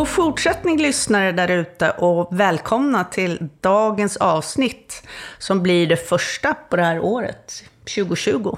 God 0.00 0.08
fortsättning 0.08 0.78
lyssnare 0.78 1.32
där 1.32 1.48
ute 1.48 1.90
och 1.90 2.40
välkomna 2.40 3.04
till 3.04 3.48
dagens 3.60 4.16
avsnitt 4.16 5.02
som 5.38 5.62
blir 5.62 5.86
det 5.86 5.96
första 5.96 6.54
på 6.54 6.76
det 6.76 6.82
här 6.82 7.00
året, 7.00 7.64
2020. 7.96 8.56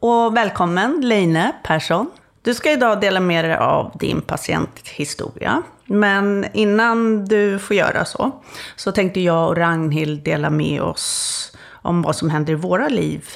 Och 0.00 0.36
välkommen 0.36 1.00
Leine 1.00 1.52
Persson. 1.64 2.10
Du 2.42 2.54
ska 2.54 2.72
idag 2.72 3.00
dela 3.00 3.20
med 3.20 3.44
dig 3.44 3.56
av 3.56 3.96
din 4.00 4.20
patienthistoria. 4.20 5.62
Men 5.84 6.46
innan 6.52 7.24
du 7.24 7.58
får 7.58 7.76
göra 7.76 8.04
så, 8.04 8.42
så 8.76 8.92
tänkte 8.92 9.20
jag 9.20 9.48
och 9.48 9.56
Ragnhild 9.56 10.22
dela 10.22 10.50
med 10.50 10.82
oss 10.82 11.56
om 11.70 12.02
vad 12.02 12.16
som 12.16 12.30
händer 12.30 12.52
i 12.52 12.56
våra 12.56 12.88
liv 12.88 13.28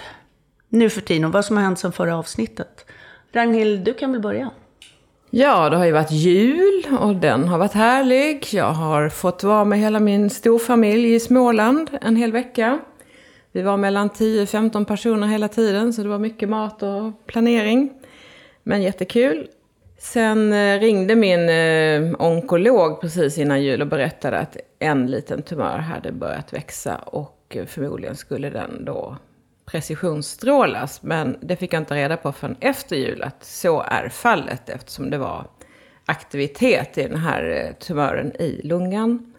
nu 0.69 0.91
för 0.91 1.01
tiden 1.01 1.25
och 1.25 1.33
vad 1.33 1.45
som 1.45 1.57
har 1.57 1.65
hänt 1.65 1.79
sedan 1.79 1.93
förra 1.93 2.17
avsnittet. 2.17 2.87
Ragnhild, 3.33 3.85
du 3.85 3.95
kan 3.95 4.13
väl 4.13 4.21
börja? 4.21 4.51
Ja, 5.37 5.71
det 5.71 5.77
har 5.77 5.85
ju 5.85 5.93
varit 5.93 6.11
jul 6.11 6.85
och 7.01 7.17
den 7.17 7.49
har 7.49 7.59
varit 7.59 7.73
härlig. 7.73 8.47
Jag 8.53 8.73
har 8.73 9.09
fått 9.09 9.43
vara 9.43 9.65
med 9.65 9.79
hela 9.79 10.01
min 10.01 10.31
storfamilj 10.31 11.15
i 11.15 11.21
Småland 11.21 11.91
en 12.01 12.17
hel 12.17 12.33
vecka. 12.33 12.79
Vi 13.53 13.63
var 13.63 13.77
mellan 13.77 14.11
10-15 14.11 14.85
personer 14.85 15.27
hela 15.27 15.49
tiden, 15.49 15.93
så 15.93 16.03
det 16.03 16.09
var 16.09 16.19
mycket 16.19 16.49
mat 16.49 16.83
och 16.83 17.27
planering. 17.27 17.93
Men 18.63 18.83
jättekul. 18.83 19.49
Sen 19.99 20.53
eh, 20.53 20.81
ringde 20.81 21.15
min 21.17 21.49
eh, 21.49 22.27
onkolog 22.27 23.01
precis 23.01 23.39
innan 23.39 23.63
jul 23.63 23.83
och 23.83 23.89
berättade 23.89 24.39
att 24.39 24.57
en 24.79 25.07
liten 25.07 25.43
tumör 25.43 25.79
hade 25.79 26.13
börjat 26.13 26.53
växa 26.53 26.97
och 26.97 27.57
eh, 27.57 27.65
förmodligen 27.65 28.17
skulle 28.17 28.51
den 28.51 28.85
då 28.85 29.17
precisionsstrålas. 29.67 31.03
Men 31.03 31.37
det 31.41 31.57
fick 31.57 31.73
jag 31.73 31.83
inte 31.83 31.95
reda 31.95 32.17
på 32.17 32.33
förrän 32.33 32.57
efter 32.61 32.97
jul 32.97 33.23
att 33.23 33.45
så 33.45 33.83
är 33.83 34.09
fallet 34.09 34.69
eftersom 34.69 35.11
det 35.11 35.19
var 35.19 35.47
aktivitet 36.07 36.99
i 36.99 37.03
den 37.03 37.19
här 37.19 37.67
eh, 37.69 37.87
tumören 37.87 38.33
i 38.43 38.61
lungan. 38.65 39.35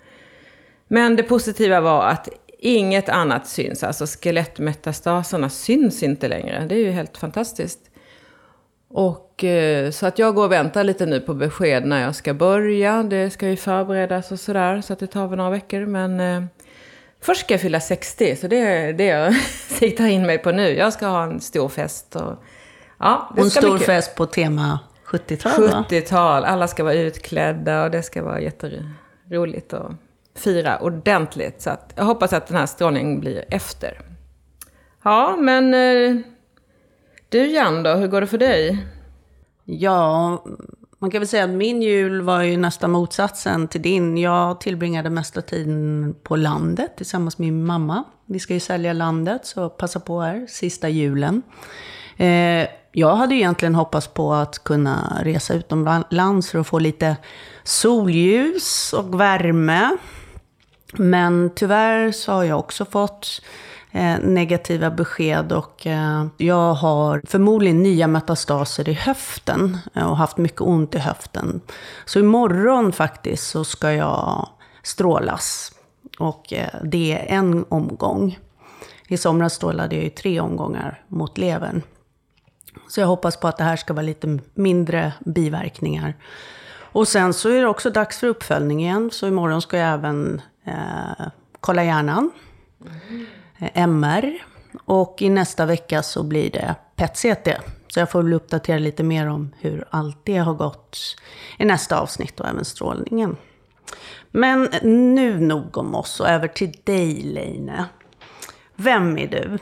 Men 0.87 1.15
det 1.15 1.23
positiva 1.23 1.81
var 1.81 2.07
att 2.07 2.29
inget 2.59 3.09
annat 3.09 3.47
syns, 3.47 3.83
alltså 3.83 4.05
skelettmetastaserna 4.05 5.49
syns 5.49 6.03
inte 6.03 6.27
längre. 6.27 6.65
Det 6.69 6.75
är 6.75 6.79
ju 6.79 6.91
helt 6.91 7.17
fantastiskt. 7.17 7.79
Och 8.87 9.43
eh, 9.43 9.91
så 9.91 10.07
att 10.07 10.19
jag 10.19 10.35
går 10.35 10.45
och 10.45 10.51
väntar 10.51 10.83
lite 10.83 11.05
nu 11.05 11.19
på 11.19 11.33
besked 11.33 11.85
när 11.85 12.01
jag 12.01 12.15
ska 12.15 12.33
börja. 12.33 13.03
Det 13.03 13.29
ska 13.29 13.49
ju 13.49 13.55
förberedas 13.55 14.31
och 14.31 14.39
sådär, 14.39 14.81
så 14.81 14.93
att 14.93 14.99
det 14.99 15.07
tar 15.07 15.27
väl 15.27 15.37
några 15.37 15.49
veckor. 15.49 15.85
Men 15.85 16.19
eh, 16.19 16.43
Först 17.25 17.41
ska 17.41 17.53
jag 17.53 17.61
fylla 17.61 17.79
60, 17.79 18.35
så 18.35 18.47
det 18.47 18.59
är 18.59 18.93
det 18.97 19.05
jag 19.05 19.35
siktar 19.67 20.05
in 20.05 20.25
mig 20.25 20.37
på 20.37 20.51
nu. 20.51 20.69
Jag 20.69 20.93
ska 20.93 21.07
ha 21.07 21.23
en 21.23 21.41
stor 21.41 21.69
fest. 21.69 22.15
Och, 22.15 22.43
ja, 22.99 23.31
det 23.35 23.41
och 23.41 23.45
en 23.45 23.51
stor 23.51 23.77
fest 23.77 24.15
på 24.15 24.25
tema 24.25 24.79
70-tal 25.05 25.51
70-tal. 25.53 26.43
Alla 26.43 26.67
ska 26.67 26.83
vara 26.83 26.93
utklädda 26.93 27.83
och 27.83 27.91
det 27.91 28.03
ska 28.03 28.23
vara 28.23 28.41
jätteroligt 28.41 29.73
att 29.73 29.91
fira 30.35 30.79
ordentligt. 30.79 31.61
Så 31.61 31.69
att 31.69 31.93
jag 31.95 32.03
hoppas 32.03 32.33
att 32.33 32.47
den 32.47 32.57
här 32.57 32.65
strålningen 32.65 33.19
blir 33.19 33.45
efter. 33.49 34.01
Ja, 35.03 35.35
men 35.39 35.73
eh, 35.73 36.15
du 37.29 37.47
Jan 37.47 37.83
då, 37.83 37.93
hur 37.93 38.07
går 38.07 38.21
det 38.21 38.27
för 38.27 38.37
dig? 38.37 38.85
Ja, 39.63 40.43
man 41.05 41.11
kan 41.11 41.21
väl 41.21 41.27
säga 41.27 41.43
att 41.43 41.49
min 41.49 41.81
jul 41.81 42.21
var 42.21 42.41
ju 42.41 42.57
nästan 42.57 42.91
motsatsen 42.91 43.67
till 43.67 43.81
din. 43.81 44.17
Jag 44.17 44.59
tillbringade 44.59 45.09
mesta 45.09 45.41
tiden 45.41 46.15
på 46.23 46.35
landet 46.35 46.97
tillsammans 46.97 47.37
med 47.37 47.53
min 47.53 47.65
mamma. 47.65 48.03
Vi 48.25 48.39
ska 48.39 48.53
ju 48.53 48.59
sälja 48.59 48.93
landet, 48.93 49.45
så 49.45 49.69
passa 49.69 49.99
på 49.99 50.21
här, 50.21 50.45
sista 50.49 50.89
julen. 50.89 51.41
Eh, 52.17 52.67
jag 52.91 53.15
hade 53.15 53.35
egentligen 53.35 53.75
hoppats 53.75 54.07
på 54.07 54.33
att 54.33 54.63
kunna 54.63 55.19
resa 55.23 55.53
utomlands 55.53 56.51
för 56.51 56.59
att 56.59 56.67
få 56.67 56.79
lite 56.79 57.17
solljus 57.63 58.93
och 58.93 59.19
värme. 59.19 59.97
Men 60.93 61.51
tyvärr 61.55 62.11
så 62.11 62.31
har 62.31 62.43
jag 62.43 62.59
också 62.59 62.85
fått 62.85 63.41
Eh, 63.95 64.19
negativa 64.19 64.91
besked 64.91 65.51
och 65.51 65.87
eh, 65.87 66.25
jag 66.37 66.73
har 66.73 67.21
förmodligen 67.27 67.83
nya 67.83 68.07
metastaser 68.07 68.89
i 68.89 68.93
höften 68.93 69.77
eh, 69.93 70.09
och 70.09 70.17
haft 70.17 70.37
mycket 70.37 70.61
ont 70.61 70.95
i 70.95 70.97
höften. 70.97 71.61
Så 72.05 72.19
imorgon 72.19 72.91
faktiskt 72.91 73.47
så 73.47 73.63
ska 73.63 73.93
jag 73.93 74.49
strålas 74.83 75.71
och 76.19 76.53
eh, 76.53 76.69
det 76.83 77.11
är 77.13 77.37
en 77.37 77.65
omgång. 77.69 78.39
I 79.07 79.17
somras 79.17 79.53
strålade 79.53 79.95
jag 79.95 80.05
i 80.05 80.09
tre 80.09 80.39
omgångar 80.39 81.03
mot 81.07 81.37
levern. 81.37 81.81
Så 82.87 82.99
jag 82.99 83.07
hoppas 83.07 83.37
på 83.37 83.47
att 83.47 83.57
det 83.57 83.63
här 83.63 83.75
ska 83.75 83.93
vara 83.93 84.05
lite 84.05 84.39
mindre 84.53 85.13
biverkningar. 85.19 86.15
Och 86.91 87.07
sen 87.07 87.33
så 87.33 87.49
är 87.49 87.61
det 87.61 87.67
också 87.67 87.89
dags 87.89 88.19
för 88.19 88.27
uppföljning 88.27 88.83
igen. 88.83 89.09
Så 89.11 89.27
imorgon 89.27 89.61
ska 89.61 89.77
jag 89.77 89.93
även 89.93 90.41
eh, 90.65 91.27
kolla 91.59 91.83
hjärnan. 91.83 92.31
Mm. 93.09 93.25
MR. 93.59 94.37
Och 94.85 95.21
i 95.21 95.29
nästa 95.29 95.65
vecka 95.65 96.03
så 96.03 96.23
blir 96.23 96.51
det 96.51 96.75
PET-CT. 96.95 97.49
Så 97.87 97.99
jag 97.99 98.11
får 98.11 98.23
väl 98.23 98.33
uppdatera 98.33 98.79
lite 98.79 99.03
mer 99.03 99.27
om 99.27 99.51
hur 99.59 99.85
allt 99.89 100.17
det 100.23 100.37
har 100.37 100.53
gått 100.53 100.97
i 101.57 101.65
nästa 101.65 101.99
avsnitt 101.99 102.39
och 102.39 102.47
även 102.47 102.65
strålningen. 102.65 103.35
Men 104.31 104.69
nu 104.81 105.39
nog 105.39 105.77
om 105.77 105.95
oss 105.95 106.19
och 106.19 106.29
över 106.29 106.47
till 106.47 106.71
dig 106.83 107.21
Leine. 107.23 107.85
Vem 108.75 109.17
är 109.17 109.27
du? 109.27 109.57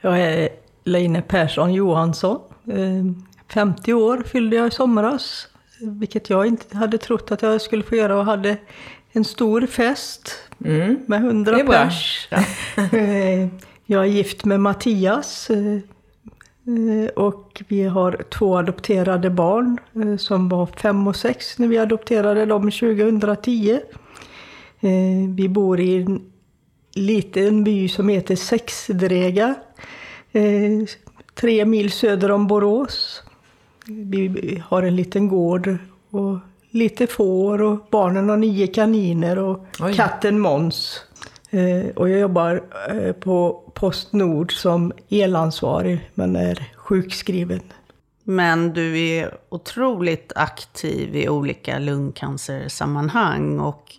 Jag 0.00 0.20
är 0.20 0.48
Leine 0.84 1.22
Persson 1.22 1.72
Johansson. 1.72 2.40
Eh, 2.66 3.04
50 3.52 3.92
år 3.92 4.22
fyllde 4.26 4.56
jag 4.56 4.68
i 4.68 4.70
somras. 4.70 5.48
Vilket 5.80 6.30
jag 6.30 6.46
inte 6.46 6.76
hade 6.76 6.98
trott 6.98 7.32
att 7.32 7.42
jag 7.42 7.60
skulle 7.60 7.82
få 7.82 7.96
göra 7.96 8.18
och 8.18 8.24
hade 8.24 8.56
en 9.18 9.24
stor 9.24 9.66
fest 9.66 10.34
mm. 10.64 10.96
med 11.06 11.20
hundra 11.20 11.58
pers. 11.58 12.28
Ja. 12.30 12.38
Eh, 12.98 13.48
jag 13.86 14.04
är 14.04 14.08
gift 14.08 14.44
med 14.44 14.60
Mattias. 14.60 15.50
Eh, 15.50 15.74
eh, 16.66 17.08
och 17.16 17.62
vi 17.68 17.84
har 17.84 18.24
två 18.30 18.56
adopterade 18.56 19.30
barn 19.30 19.78
som 20.18 20.48
var 20.48 20.66
fem 20.66 21.06
och 21.06 21.16
sex 21.16 21.58
när 21.58 21.68
vi 21.68 21.78
adopterade 21.78 22.46
dem 22.46 22.70
2010. 22.70 23.80
Vi 25.34 25.48
bor 25.48 25.80
i 25.80 25.96
en 25.96 26.20
liten 26.94 27.64
by 27.64 27.88
som 27.88 28.08
heter 28.08 28.36
Sexdrega. 28.36 29.54
Tre 31.34 31.64
mil 31.64 31.90
söder 31.90 32.30
om 32.30 32.46
Borås. 32.46 33.22
Vi 33.86 34.62
har 34.66 34.82
en 34.82 34.96
liten 34.96 35.28
gård 35.28 35.76
och 36.10 36.38
lite 36.70 37.06
får 37.06 37.62
och 37.62 37.78
barnen 37.90 38.28
har 38.28 38.36
nio 38.36 38.66
kaniner 38.66 39.38
och 39.38 39.66
Oj. 39.80 39.94
katten 39.94 40.38
Måns. 40.38 41.00
Eh, 41.50 41.86
och 41.96 42.08
jag 42.08 42.20
jobbar 42.20 42.62
eh, 42.90 43.12
på 43.12 43.62
Postnord 43.74 44.52
som 44.52 44.92
elansvarig 45.08 46.10
men 46.14 46.36
är 46.36 46.72
sjukskriven. 46.76 47.62
Men 48.24 48.72
du 48.72 49.00
är 49.00 49.34
otroligt 49.48 50.32
aktiv 50.34 51.16
i 51.16 51.28
olika 51.28 51.78
lungcancersammanhang 51.78 53.60
och 53.60 53.94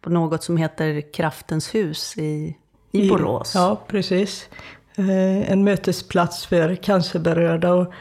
på 0.00 0.10
något 0.10 0.42
som 0.42 0.56
heter 0.56 1.12
Kraftens 1.12 1.74
hus 1.74 2.18
i, 2.18 2.56
i 2.92 3.08
Borås. 3.08 3.52
Ja, 3.54 3.80
precis. 3.86 4.48
Eh, 4.96 5.50
en 5.50 5.64
mötesplats 5.64 6.46
för 6.46 6.74
cancerberörda. 6.74 7.72
Och 7.74 7.92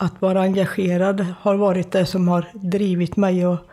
att 0.00 0.22
vara 0.22 0.40
engagerad 0.40 1.26
har 1.40 1.54
varit 1.54 1.92
det 1.92 2.06
som 2.06 2.28
har 2.28 2.46
drivit 2.52 3.16
mig 3.16 3.44
att 3.44 3.66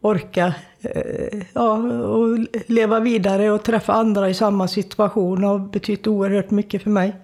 orka 0.00 0.54
eh, 0.80 1.42
ja, 1.52 1.72
och 2.02 2.38
leva 2.66 3.00
vidare 3.00 3.50
och 3.50 3.62
träffa 3.62 3.92
andra 3.92 4.28
i 4.28 4.34
samma 4.34 4.68
situation 4.68 5.44
har 5.44 5.58
betytt 5.58 6.06
oerhört 6.06 6.50
mycket 6.50 6.82
för 6.82 6.90
mig. 6.90 7.16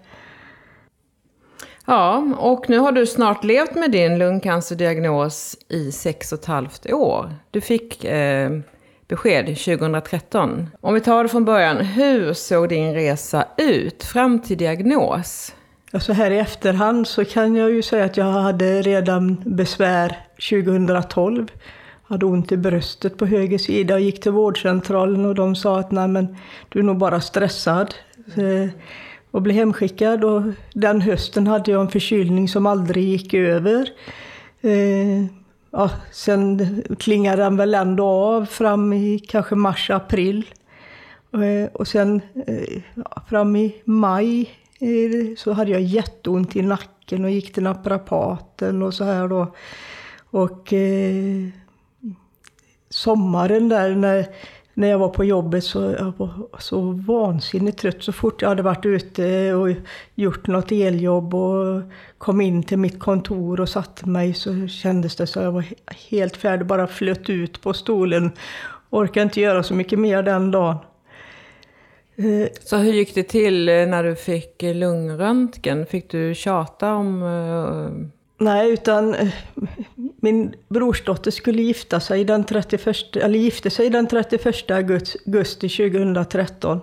Ja, 1.87 2.35
och 2.39 2.71
nu 2.71 2.79
har 2.79 2.93
du 2.93 3.07
snart 3.07 3.45
levt 3.45 3.75
med 3.75 3.91
din 3.91 4.19
lungcancerdiagnos 4.19 5.57
i 5.69 5.93
sex 5.93 6.33
och 6.33 6.39
ett 6.39 6.47
halvt 6.47 6.93
år. 6.93 7.35
Du 7.51 7.61
fick 7.61 8.05
eh, 8.05 8.51
besked 9.09 9.47
2013. 9.47 10.71
Om 10.81 10.95
vi 10.95 11.01
tar 11.01 11.23
det 11.23 11.29
från 11.29 11.45
början, 11.45 11.77
hur 11.77 12.33
såg 12.33 12.69
din 12.69 12.95
resa 12.95 13.45
ut 13.59 14.05
fram 14.05 14.39
till 14.39 14.59
diagnos? 14.59 15.55
Så 16.01 16.13
här 16.13 16.31
i 16.31 16.39
efterhand 16.39 17.07
så 17.07 17.25
kan 17.25 17.57
jag 17.57 17.71
ju 17.71 17.83
säga 17.83 18.05
att 18.05 18.17
jag 18.17 18.25
hade 18.25 18.83
redan 18.83 19.43
besvär 19.45 20.17
2012. 20.51 21.51
Hade 22.03 22.27
ont 22.27 22.53
i 22.53 22.57
bröstet 22.57 23.17
på 23.17 23.27
höger 23.27 23.59
sida 23.59 23.95
och 23.95 24.01
gick 24.01 24.21
till 24.21 24.33
vårdcentralen 24.33 25.25
och 25.25 25.35
de 25.35 25.57
sa 25.57 25.79
att 25.79 25.93
nej 25.93 26.09
men 26.09 26.37
du 26.69 26.79
är 26.79 26.83
nog 26.83 26.99
bara 26.99 27.21
stressad. 27.21 27.95
Eh, 28.37 28.71
och 29.31 29.43
blev 29.43 29.57
hemskickad 29.57 30.25
och 30.25 30.43
den 30.73 31.01
hösten 31.01 31.47
hade 31.47 31.71
jag 31.71 31.81
en 31.81 31.91
förkylning 31.91 32.49
som 32.49 32.67
aldrig 32.67 33.05
gick 33.05 33.35
över. 33.35 33.89
Eh, 34.61 35.25
ja, 35.71 35.91
sen 36.13 36.83
klingade 36.99 37.43
den 37.43 37.57
väl 37.57 37.75
ändå 37.75 38.07
av 38.07 38.45
fram 38.45 38.93
i 38.93 39.19
kanske 39.19 39.55
mars, 39.55 39.91
april. 39.91 40.45
Eh, 41.33 41.73
och 41.73 41.89
sen 41.89 42.21
eh, 42.47 42.83
fram 43.29 43.57
i 43.57 43.75
maj 43.85 44.51
så 45.37 45.53
hade 45.53 45.71
jag 45.71 45.81
jätteont 45.81 46.57
i 46.57 46.63
nacken 46.63 47.25
och 47.25 47.31
gick 47.31 47.53
till 47.53 47.63
naprapaten 47.63 48.83
och 48.83 48.95
så 48.95 49.05
här 49.05 49.29
då. 49.29 49.55
Och 50.31 50.73
eh, 50.73 51.49
sommaren 52.91 53.69
där 53.69 53.95
när, 53.95 54.27
när 54.75 54.89
jag 54.89 54.99
var 54.99 55.09
på 55.09 55.25
jobbet 55.25 55.65
så 55.65 55.81
jag 55.83 56.13
var 56.17 56.31
så 56.59 56.81
vansinnigt 56.91 57.79
trött. 57.79 58.03
Så 58.03 58.13
fort 58.13 58.43
jag 58.43 58.49
hade 58.49 58.63
varit 58.63 58.87
ute 58.87 59.55
och 59.55 59.69
gjort 60.15 60.47
något 60.47 60.73
eljobb 60.73 61.35
och 61.35 61.83
kom 62.19 62.41
in 62.41 62.63
till 62.63 62.79
mitt 62.79 62.99
kontor 62.99 63.61
och 63.61 63.69
satte 63.69 64.09
mig 64.09 64.35
så 64.35 64.67
kändes 64.69 65.17
det 65.17 65.27
som 65.27 65.43
jag 65.43 65.53
var 65.53 65.65
helt 66.11 66.37
färdig, 66.37 66.67
bara 66.67 66.87
flöt 66.87 67.31
ut 67.31 67.61
på 67.61 67.73
stolen. 67.73 68.33
Orkade 68.91 69.23
inte 69.23 69.41
göra 69.41 69.63
så 69.63 69.75
mycket 69.75 69.99
mer 69.99 70.23
den 70.23 70.51
dagen. 70.51 70.77
Eh, 72.17 72.49
så 72.61 72.77
hur 72.77 72.93
gick 72.93 73.15
det 73.15 73.23
till 73.23 73.69
eh, 73.69 73.87
när 73.87 74.05
du 74.05 74.17
fick 74.17 74.63
lungröntgen? 74.63 75.87
Fick 75.87 76.11
du 76.11 76.35
tjata 76.35 76.95
om... 76.95 78.11
Nej, 78.39 78.71
utan 78.71 79.17
min 79.95 80.55
brorsdotter 80.69 81.31
skulle 81.31 81.63
gifta 81.63 82.01
sig 82.01 82.25
den 82.25 82.45
31, 82.45 83.17
eller 83.17 83.39
gifte 83.39 83.71
sig 83.71 83.91
den 83.91 84.07
31 84.07 84.71
augusti 84.71 85.69
2013. 85.69 86.81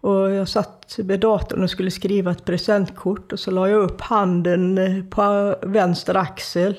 Och 0.00 0.30
jag 0.30 0.48
satt 0.48 0.98
vid 0.98 1.20
datorn 1.20 1.62
och 1.62 1.70
skulle 1.70 1.90
skriva 1.90 2.30
ett 2.30 2.44
presentkort 2.44 3.32
och 3.32 3.38
så 3.38 3.50
la 3.50 3.68
jag 3.68 3.82
upp 3.82 4.00
handen 4.00 4.78
på 5.10 5.56
vänster 5.62 6.14
axel. 6.14 6.76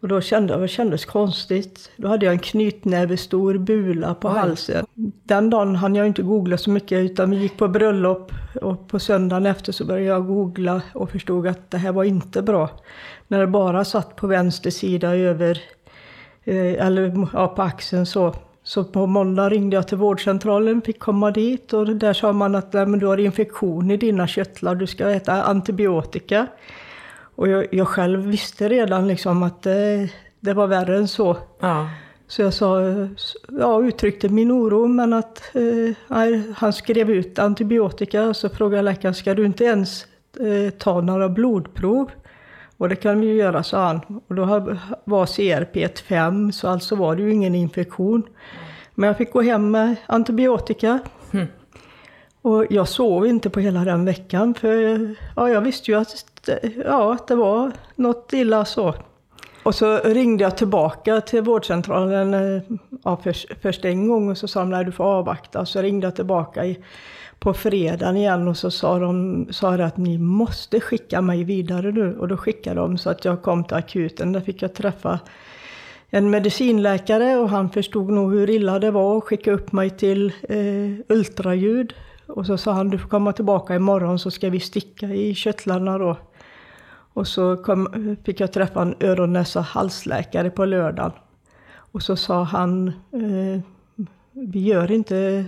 Och 0.00 0.08
då 0.08 0.20
kände 0.20 0.52
jag, 0.52 0.62
det 0.62 0.68
kändes 0.68 1.04
konstigt. 1.04 1.90
Då 1.96 2.08
hade 2.08 2.26
jag 2.26 2.32
en 2.32 2.38
knytnävestor 2.38 3.58
bula 3.58 4.14
på 4.14 4.28
Oj. 4.28 4.34
halsen. 4.34 4.86
Den 5.24 5.50
dagen 5.50 5.76
hann 5.76 5.94
jag 5.94 6.06
inte 6.06 6.22
googla 6.22 6.58
så 6.58 6.70
mycket 6.70 6.98
utan 6.98 7.30
vi 7.30 7.36
gick 7.36 7.56
på 7.56 7.68
bröllop 7.68 8.32
och 8.60 8.88
på 8.88 8.98
söndagen 8.98 9.46
efter 9.46 9.72
så 9.72 9.84
började 9.84 10.06
jag 10.06 10.26
googla 10.26 10.82
och 10.94 11.10
förstod 11.10 11.46
att 11.46 11.70
det 11.70 11.78
här 11.78 11.92
var 11.92 12.04
inte 12.04 12.42
bra. 12.42 12.70
När 13.28 13.40
det 13.40 13.46
bara 13.46 13.84
satt 13.84 14.16
på 14.16 14.26
vänster 14.26 14.70
sida 14.70 15.16
över, 15.16 15.60
eh, 16.44 16.86
eller 16.86 17.28
ja, 17.32 17.48
på 17.48 17.62
axeln 17.62 18.06
så. 18.06 18.34
Så 18.62 18.84
på 18.84 19.06
måndag 19.06 19.48
ringde 19.48 19.76
jag 19.76 19.88
till 19.88 19.96
vårdcentralen, 19.96 20.82
fick 20.82 20.98
komma 20.98 21.30
dit 21.30 21.72
och 21.72 21.96
där 21.96 22.12
sa 22.12 22.32
man 22.32 22.54
att 22.54 22.72
men 22.72 22.98
du 22.98 23.06
har 23.06 23.18
infektion 23.18 23.90
i 23.90 23.96
dina 23.96 24.26
körtlar, 24.26 24.74
du 24.74 24.86
ska 24.86 25.10
äta 25.10 25.42
antibiotika. 25.42 26.46
Och 27.40 27.48
jag, 27.48 27.66
jag 27.70 27.88
själv 27.88 28.20
visste 28.20 28.68
redan 28.68 29.08
liksom 29.08 29.42
att 29.42 29.62
det, 29.62 30.08
det 30.40 30.52
var 30.52 30.66
värre 30.66 30.96
än 30.96 31.08
så. 31.08 31.36
Ja. 31.60 31.90
Så 32.28 32.42
jag 32.42 32.54
sa, 32.54 32.80
ja, 33.58 33.82
uttryckte 33.82 34.28
min 34.28 34.52
oro, 34.52 34.86
men 34.86 35.12
att 35.12 35.42
eh, 35.54 36.40
han 36.54 36.72
skrev 36.72 37.10
ut 37.10 37.38
antibiotika. 37.38 38.34
Så 38.34 38.48
frågade 38.48 38.82
läkaren, 38.82 39.14
ska 39.14 39.34
du 39.34 39.46
inte 39.46 39.64
ens 39.64 40.06
eh, 40.40 40.70
ta 40.70 41.00
några 41.00 41.28
blodprov? 41.28 42.10
Och 42.76 42.88
det 42.88 42.96
kan 42.96 43.20
vi 43.20 43.26
ju 43.26 43.34
göra, 43.34 43.62
sa 43.62 43.86
han. 43.86 44.20
Och 44.28 44.34
då 44.34 44.44
var 45.04 45.26
CRP 45.26 45.98
5, 45.98 46.52
så 46.52 46.68
alltså 46.68 46.96
var 46.96 47.16
det 47.16 47.22
ju 47.22 47.32
ingen 47.32 47.54
infektion. 47.54 48.22
Men 48.94 49.06
jag 49.06 49.16
fick 49.16 49.32
gå 49.32 49.40
hem 49.40 49.70
med 49.70 49.96
antibiotika. 50.06 50.98
Mm. 51.32 51.46
Och 52.42 52.66
jag 52.70 52.88
sov 52.88 53.26
inte 53.26 53.50
på 53.50 53.60
hela 53.60 53.84
den 53.84 54.04
veckan, 54.04 54.54
för 54.54 54.74
ja, 55.36 55.48
jag 55.48 55.60
visste 55.60 55.90
ju 55.90 55.98
att 55.98 56.08
ja, 56.84 57.18
det 57.28 57.34
var 57.34 57.72
något 57.96 58.32
illa 58.32 58.64
så. 58.64 58.94
Och 59.62 59.74
så 59.74 59.98
ringde 59.98 60.44
jag 60.44 60.56
tillbaka 60.56 61.20
till 61.20 61.42
vårdcentralen 61.42 62.34
eh, 62.34 62.62
ja, 63.04 63.20
först, 63.24 63.48
först 63.62 63.84
en 63.84 64.08
gång 64.08 64.30
och 64.30 64.38
så 64.38 64.48
sa 64.48 64.60
de 64.60 64.72
att 64.72 64.86
du 64.86 64.92
får 64.92 65.04
avvakta. 65.04 65.66
Så 65.66 65.82
ringde 65.82 66.06
jag 66.06 66.16
tillbaka 66.16 66.64
i, 66.64 66.78
på 67.38 67.54
fredagen 67.54 68.16
igen 68.16 68.48
och 68.48 68.56
så 68.56 68.70
sa 68.70 68.98
de 68.98 69.46
sa 69.50 69.74
att 69.74 69.96
ni 69.96 70.18
måste 70.18 70.80
skicka 70.80 71.20
mig 71.20 71.44
vidare 71.44 71.92
nu. 71.92 72.18
Och 72.18 72.28
då 72.28 72.36
skickade 72.36 72.80
de 72.80 72.98
så 72.98 73.10
att 73.10 73.24
jag 73.24 73.42
kom 73.42 73.64
till 73.64 73.76
akuten. 73.76 74.32
Där 74.32 74.40
fick 74.40 74.62
jag 74.62 74.74
träffa 74.74 75.20
en 76.10 76.30
medicinläkare 76.30 77.36
och 77.36 77.48
han 77.48 77.70
förstod 77.70 78.10
nog 78.10 78.32
hur 78.32 78.50
illa 78.50 78.78
det 78.78 78.90
var 78.90 79.14
och 79.14 79.24
skickade 79.24 79.56
upp 79.56 79.72
mig 79.72 79.90
till 79.90 80.32
eh, 80.48 81.16
ultraljud. 81.16 81.94
Och 82.26 82.46
så 82.46 82.56
sa 82.56 82.72
han 82.72 82.90
du 82.90 82.98
får 82.98 83.08
komma 83.08 83.32
tillbaka 83.32 83.74
imorgon 83.74 84.18
så 84.18 84.30
ska 84.30 84.50
vi 84.50 84.60
sticka 84.60 85.06
i 85.06 85.34
köttlarna 85.34 85.98
då. 85.98 86.16
Och 87.20 87.28
så 87.28 87.56
kom, 87.56 88.16
fick 88.24 88.40
jag 88.40 88.52
träffa 88.52 88.82
en 88.82 88.94
öron, 89.00 89.32
näsa, 89.32 89.60
halsläkare 89.60 90.50
på 90.50 90.64
lördagen. 90.64 91.12
Och 91.72 92.02
så 92.02 92.16
sa 92.16 92.42
han, 92.42 92.88
eh, 92.88 93.60
vi 94.32 94.60
gör 94.60 94.90
inte, 94.90 95.44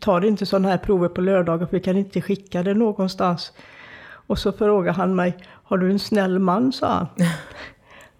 tar 0.00 0.24
inte 0.24 0.46
sådana 0.46 0.68
här 0.68 0.78
prover 0.78 1.08
på 1.08 1.20
lördagar 1.20 1.66
för 1.66 1.76
vi 1.76 1.82
kan 1.82 1.96
inte 1.96 2.20
skicka 2.20 2.62
det 2.62 2.74
någonstans. 2.74 3.52
Och 4.10 4.38
så 4.38 4.52
frågade 4.52 4.96
han 4.96 5.14
mig, 5.14 5.36
har 5.64 5.78
du 5.78 5.90
en 5.90 5.98
snäll 5.98 6.38
man? 6.38 6.72
sa 6.72 6.86
han. 6.86 7.06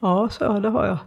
ja, 0.01 0.29
sa 0.29 0.45
jag, 0.45 0.63
det 0.63 0.69
har 0.69 0.87
jag. 0.87 0.99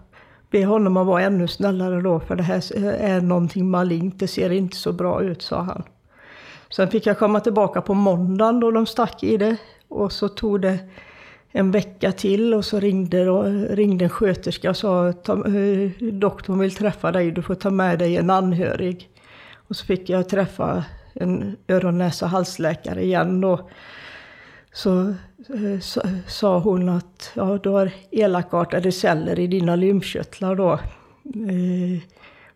Be 0.52 0.66
honom 0.66 0.98
att 0.98 1.08
vara 1.08 1.22
ännu 1.22 1.48
snällare 1.48 2.02
då, 2.02 2.20
för 2.20 2.36
det 2.36 2.44
här 2.44 2.76
är 2.84 3.22
någonting 3.22 3.70
malignt, 3.70 4.20
det 4.20 4.28
ser 4.28 4.50
inte 4.50 4.78
så 4.78 4.92
bra 4.92 5.22
ut, 5.22 5.42
sa 5.42 5.62
han. 5.62 5.84
Sen 6.70 6.88
fick 6.88 7.06
jag 7.06 7.20
komma 7.20 7.40
tillbaka 7.40 7.82
på 7.82 7.94
måndagen 7.94 8.60
då 8.60 8.72
de 8.72 8.86
stack 8.86 9.24
i 9.24 9.38
det. 9.38 9.58
Och 9.88 10.12
så 10.12 10.30
tog 10.30 10.62
det 10.62 10.80
en 11.56 11.72
vecka 11.72 12.12
till 12.12 12.54
och 12.54 12.66
så 12.66 12.80
ringde, 12.80 13.26
ringde 13.76 14.06
en 14.06 14.10
sköterska 14.10 14.70
och 14.70 14.78
sa 14.78 15.08
att 15.08 15.30
eh, 15.30 15.36
doktorn 16.12 16.60
vill 16.60 16.76
träffa 16.76 17.12
dig, 17.12 17.32
du 17.32 17.42
får 17.42 17.56
ta 17.56 17.70
med 17.70 18.00
dig 18.00 18.18
en 18.18 18.30
anhörig. 18.30 19.10
Och 19.68 19.76
så 19.76 19.86
fick 19.86 20.10
jag 20.10 20.30
träffa 20.30 20.86
en 21.14 21.56
öron, 21.68 21.98
näsa, 21.98 22.26
halsläkare 22.26 23.04
igen 23.04 23.42
då. 23.42 23.70
Så, 24.74 25.10
eh, 25.50 25.80
så 25.82 26.02
sa 26.28 26.60
hon 26.60 26.90
att 26.90 27.32
ja, 27.34 27.60
du 27.64 27.70
har 27.70 27.92
elakartade 28.12 28.92
celler 28.92 29.40
i 29.40 29.48
dina 29.48 29.76
lymfkörtlar 29.76 30.56
då. 30.56 30.72
Eh, 30.74 32.02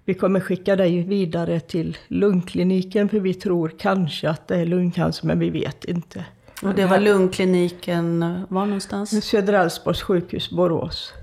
vi 0.06 0.14
kommer 0.14 0.40
skicka 0.40 0.76
dig 0.76 1.04
vidare 1.04 1.60
till 1.60 1.98
lungkliniken 2.08 3.10
för 3.10 3.20
vi 3.20 3.34
tror 3.34 3.72
kanske 3.80 4.30
att 4.30 4.48
det 4.48 4.56
är 4.56 4.66
lungcancer 4.66 5.28
men 5.28 5.40
vi 5.40 5.50
vet 5.50 5.86
inte. 5.86 6.26
Och 6.64 6.76
det 6.76 6.86
var 6.86 7.00
lungkliniken 7.00 8.20
var 8.50 8.66
någonstans? 8.66 9.26
Södra 9.26 9.62
Älvsborgs 9.62 10.02
sjukhus, 10.02 10.50
Borås. 10.52 11.14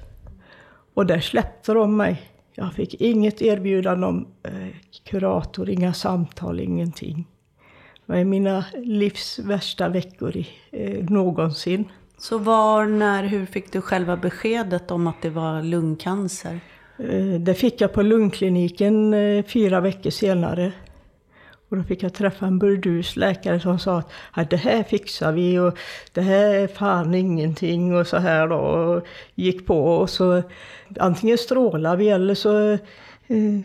Och 0.95 1.07
där 1.07 1.21
släppte 1.21 1.73
de 1.73 1.97
mig. 1.97 2.23
Jag 2.55 2.73
fick 2.73 2.95
inget 2.95 3.43
erbjudande 3.43 4.07
om 4.07 4.27
eh, 4.43 4.53
kurator, 5.05 5.71
inga 5.71 5.95
samtal, 5.95 6.61
ingenting. 6.61 7.29
Det 8.07 8.13
var 8.13 8.25
mina 8.25 8.65
livs 8.75 9.39
värsta 9.39 9.89
veckor 9.89 10.37
i, 10.37 10.49
eh, 10.71 11.05
någonsin. 11.11 11.85
Så 12.19 12.39
var, 12.39 12.87
när, 12.87 13.25
hur 13.25 13.47
fick 13.47 13.73
du 13.73 13.81
själva 13.81 14.17
beskedet 14.17 14.91
om 14.91 15.07
att 15.07 15.23
det 15.23 15.31
var 15.31 15.63
lungcancer? 15.63 16.61
Eh, 16.99 17.41
det 17.41 17.55
fick 17.55 17.81
jag 17.81 17.93
på 17.93 18.03
lungkliniken 18.03 19.15
eh, 19.15 19.45
fyra 19.45 19.81
veckor 19.81 20.11
senare. 20.11 20.73
Och 21.75 21.79
då 21.79 21.85
fick 21.85 22.03
jag 22.03 22.13
träffa 22.13 22.47
en 22.47 22.59
burdus 22.59 23.17
läkare 23.17 23.61
som 23.61 23.79
sa 23.79 24.03
att 24.31 24.51
det 24.51 24.57
här 24.57 24.83
fixar 24.83 25.33
vi 25.33 25.59
och 25.59 25.79
det 26.13 26.21
här 26.21 26.55
är 26.55 26.67
fan 26.67 27.15
ingenting 27.15 27.95
och 27.95 28.07
så 28.07 28.17
här 28.17 28.49
då. 28.49 28.57
Och 28.57 29.07
gick 29.35 29.67
på 29.67 29.97
och 29.97 30.11
så 30.11 30.43
antingen 31.01 31.39
strålar 31.39 31.97
vi 31.97 32.09
eller 32.09 32.35
så 32.35 32.71
eh, 32.71 32.79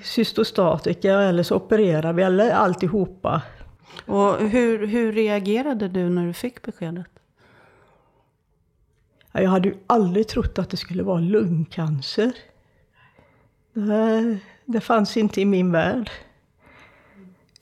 cystostatika 0.03 1.13
eller 1.21 1.43
så 1.43 1.55
opererar 1.55 2.13
vi 2.13 2.23
eller 2.23 2.51
alltihopa. 2.51 3.41
Och 4.05 4.37
hur, 4.49 4.87
hur 4.87 5.11
reagerade 5.11 5.87
du 5.87 6.09
när 6.09 6.27
du 6.27 6.33
fick 6.33 6.61
beskedet? 6.61 7.09
Jag 9.31 9.49
hade 9.49 9.69
ju 9.69 9.75
aldrig 9.87 10.27
trott 10.27 10.59
att 10.59 10.69
det 10.69 10.77
skulle 10.77 11.03
vara 11.03 11.19
lungcancer. 11.19 12.31
Det, 13.73 14.37
det 14.65 14.81
fanns 14.81 15.17
inte 15.17 15.41
i 15.41 15.45
min 15.45 15.71
värld. 15.71 16.09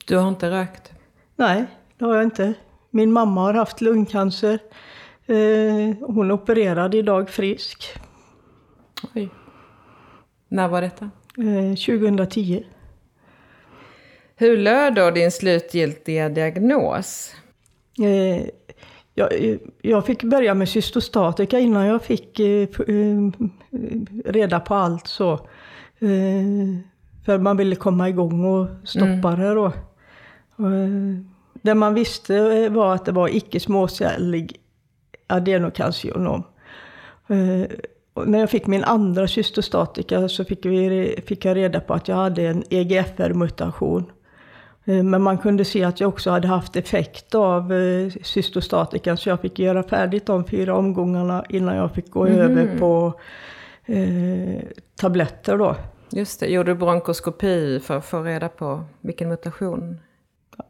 Du 0.08 0.16
har 0.16 0.28
inte 0.28 0.50
rökt? 0.50 0.92
Nej, 1.36 1.64
det 1.98 2.04
har 2.04 2.14
jag 2.14 2.24
inte. 2.24 2.54
Min 2.90 3.12
mamma 3.12 3.40
har 3.40 3.54
haft 3.54 3.80
lungcancer. 3.80 4.58
Eh, 5.26 5.96
hon 6.00 6.30
opererade 6.30 6.96
idag 6.96 7.30
frisk. 7.30 7.94
Oj. 9.14 9.28
När 10.48 10.68
var 10.68 10.82
detta? 10.82 11.10
2010. 11.36 12.56
Eh, 12.56 12.62
Hur 14.36 14.56
löd 14.56 14.94
då 14.94 15.10
din 15.10 15.30
slutgiltiga 15.30 16.28
diagnos? 16.28 17.34
Eh, 18.02 18.46
jag, 19.14 19.58
jag, 19.82 20.06
fick 20.06 20.22
börja 20.22 20.54
med 20.54 20.68
cystostatika 20.68 21.58
innan 21.58 21.86
jag 21.86 22.02
fick 22.02 22.40
reda 24.24 24.60
på 24.60 24.74
allt 24.74 25.06
så. 25.06 25.48
För 27.24 27.38
man 27.38 27.56
ville 27.56 27.76
komma 27.76 28.08
igång 28.08 28.44
och 28.44 28.68
stoppa 28.84 29.28
mm. 29.28 29.40
det 29.40 29.54
då. 29.54 29.72
Eh, 30.58 31.22
det 31.62 31.74
man 31.74 31.94
visste 31.94 32.68
var 32.68 32.94
att 32.94 33.04
det 33.04 33.12
var 33.12 33.36
icke 33.36 33.60
småcellig 33.60 34.60
adenokarcinom. 35.26 36.42
Eh, 37.28 37.70
när 38.26 38.38
jag 38.38 38.50
fick 38.50 38.66
min 38.66 38.84
andra 38.84 39.28
cystostatika 39.28 40.28
så 40.28 40.44
fick, 40.44 40.66
vi, 40.66 41.20
fick 41.26 41.44
jag 41.44 41.56
reda 41.56 41.80
på 41.80 41.94
att 41.94 42.08
jag 42.08 42.16
hade 42.16 42.46
en 42.46 42.64
EGFR-mutation. 42.70 44.12
Eh, 44.84 45.02
men 45.02 45.22
man 45.22 45.38
kunde 45.38 45.64
se 45.64 45.84
att 45.84 46.00
jag 46.00 46.08
också 46.08 46.30
hade 46.30 46.48
haft 46.48 46.76
effekt 46.76 47.34
av 47.34 47.72
cystostatikan 48.22 49.16
så 49.16 49.28
jag 49.28 49.40
fick 49.40 49.58
göra 49.58 49.82
färdigt 49.82 50.26
de 50.26 50.44
fyra 50.44 50.74
omgångarna 50.74 51.44
innan 51.48 51.76
jag 51.76 51.94
fick 51.94 52.10
gå 52.10 52.26
mm. 52.26 52.40
över 52.40 52.78
på 52.78 53.20
eh, 53.86 54.62
tabletter 54.96 55.58
då. 55.58 55.76
Just 56.10 56.40
det, 56.40 56.46
gjorde 56.46 56.70
du 56.70 56.74
bronkoskopi 56.74 57.80
för 57.80 57.96
att 57.96 58.04
få 58.04 58.22
reda 58.22 58.48
på 58.48 58.84
vilken 59.00 59.28
mutation? 59.28 59.98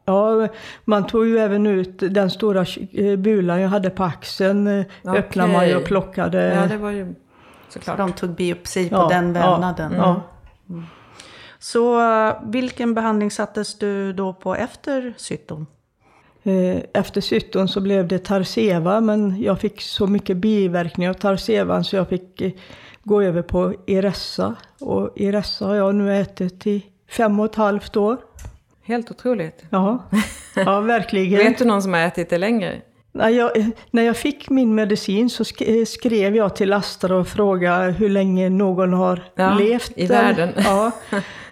Ja, 0.04 0.48
man 0.84 1.06
tog 1.06 1.26
ju 1.26 1.38
även 1.38 1.66
ut 1.66 1.98
den 1.98 2.30
stora 2.30 2.64
eh, 2.92 3.16
bulan 3.16 3.60
jag 3.60 3.68
hade 3.68 3.90
på 3.90 4.04
axeln. 4.04 4.66
eh, 4.66 4.84
Okej. 5.04 5.18
Öppnade 5.18 5.52
man 5.52 5.68
ju 5.68 5.76
och 5.76 5.84
plockade. 5.84 6.54
Ja, 6.54 6.66
det 6.66 6.76
var 6.76 6.90
ju 6.90 7.14
Så 7.68 7.72
såklart. 7.72 7.98
de 7.98 8.12
tog 8.12 8.30
biopsi 8.30 8.88
på 8.88 8.96
Ja, 8.96 9.08
den 9.08 9.32
vävnaden. 9.32 9.92
Ja, 9.96 10.22
Så 11.58 12.00
eh, 12.28 12.34
vilken 12.44 12.94
behandling 12.94 13.30
sattes 13.30 13.78
du 13.78 14.12
då 14.12 14.32
på 14.32 14.54
efter 14.54 15.14
cyton? 15.16 15.66
Efter 16.94 17.20
cyton 17.20 17.68
så 17.68 17.80
blev 17.80 18.08
det 18.08 18.18
Tarseva, 18.18 19.00
men 19.00 19.42
jag 19.42 19.60
fick 19.60 19.80
så 19.80 20.06
mycket 20.06 20.36
biverkningar 20.36 21.10
av 21.10 21.14
Tarsevan 21.14 21.84
så 21.84 21.96
jag 21.96 22.08
fick 22.08 22.42
gå 23.02 23.22
över 23.22 23.42
på 23.42 23.74
Iressa. 23.86 24.54
Och 24.80 25.10
Iressa 25.16 25.66
har 25.66 25.74
jag 25.74 25.94
nu 25.94 26.16
ätit 26.20 26.66
i 26.66 26.86
fem 27.10 27.40
och 27.40 27.46
ett 27.46 27.54
halvt 27.54 27.96
år. 27.96 28.16
Helt 28.88 29.10
otroligt. 29.10 29.64
Ja, 29.70 30.04
ja 30.56 30.80
verkligen. 30.94 31.38
Vet 31.38 31.58
du 31.58 31.64
någon 31.64 31.82
som 31.82 31.92
har 31.92 32.00
ätit 32.00 32.30
det 32.30 32.38
längre? 32.38 32.74
När 33.12 33.28
jag, 33.28 33.50
när 33.90 34.02
jag 34.02 34.16
fick 34.16 34.50
min 34.50 34.74
medicin 34.74 35.30
så 35.30 35.44
eh, 35.64 35.84
skrev 35.84 36.36
jag 36.36 36.56
till 36.56 36.72
Astra 36.72 37.16
och 37.16 37.28
frågade 37.28 37.92
hur 37.92 38.08
länge 38.08 38.48
någon 38.50 38.92
har 38.92 39.22
Ja, 39.34 39.54
levt. 39.54 39.92
i 39.96 40.06
världen. 40.06 40.52
Ja. 40.56 40.90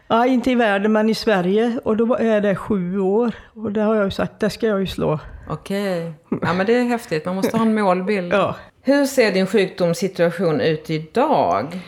ja, 0.08 0.26
inte 0.26 0.50
i 0.50 0.54
världen 0.54 0.92
men 0.92 1.10
i 1.10 1.14
Sverige. 1.14 1.78
Och 1.84 1.96
då 1.96 2.14
är 2.16 2.40
det 2.40 2.56
sju 2.56 2.98
år. 2.98 3.34
Och 3.54 3.72
det 3.72 3.80
har 3.80 3.94
jag 3.94 4.04
ju 4.04 4.10
sagt, 4.10 4.40
det 4.40 4.50
ska 4.50 4.66
jag 4.66 4.80
ju 4.80 4.86
slå. 4.86 5.18
Okej. 5.50 6.12
Ja, 6.42 6.52
men 6.52 6.66
det 6.66 6.74
är 6.76 6.84
häftigt. 6.84 7.24
Man 7.24 7.34
måste 7.36 7.56
ha 7.56 7.64
en 7.64 7.74
målbild. 7.74 8.32
Ja. 8.32 8.56
Hur 8.82 9.06
ser 9.06 9.32
din 9.32 9.46
sjukdomssituation 9.46 10.60
ut 10.60 10.90
idag? 10.90 11.78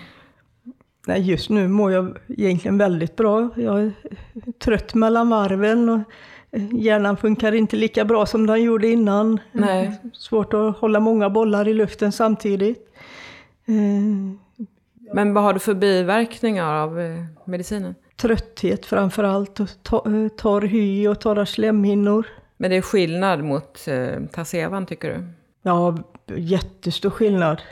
Nej, 1.09 1.21
just 1.31 1.51
nu 1.51 1.69
mår 1.69 1.93
jag 1.93 2.19
egentligen 2.29 2.79
väldigt 2.79 3.17
bra. 3.17 3.49
Jag 3.57 3.81
är 3.81 3.93
trött 4.59 4.95
mellan 4.95 5.29
varven 5.31 5.89
och 5.89 5.99
eh, 6.51 6.75
hjärnan 6.75 7.17
funkar 7.17 7.53
inte 7.53 7.77
lika 7.77 8.05
bra 8.05 8.27
som 8.27 8.47
den 8.47 8.63
gjorde 8.63 8.89
innan. 8.89 9.41
Nej. 9.53 9.93
Svårt 10.13 10.55
att 10.55 10.77
hålla 10.77 11.01
många 11.01 11.31
bollar 11.31 11.69
i 11.69 11.75
luften 11.75 12.13
samtidigt. 12.13 12.95
Eh, 13.67 14.65
Men 15.15 15.35
vad 15.35 15.45
har 15.45 15.53
du 15.53 15.59
för 15.59 15.75
biverkningar 15.75 16.75
av 16.75 17.01
eh, 17.01 17.25
medicinen? 17.45 17.95
Trötthet 18.17 18.87
framför 18.87 19.25
allt, 19.25 19.61
och 19.61 19.69
to- 19.83 20.29
torr 20.37 20.63
hy 20.63 21.09
och 21.09 21.21
torra 21.21 21.47
slemhinnor. 21.47 22.27
Men 22.57 22.71
det 22.71 22.77
är 22.77 22.83
skillnad 22.83 23.45
mot 23.45 23.89
eh, 23.89 24.23
Tarsevan 24.33 24.87
tycker 24.87 25.09
du? 25.15 25.25
Ja, 25.63 25.97
jättestor 26.37 27.11
skillnad. 27.11 27.63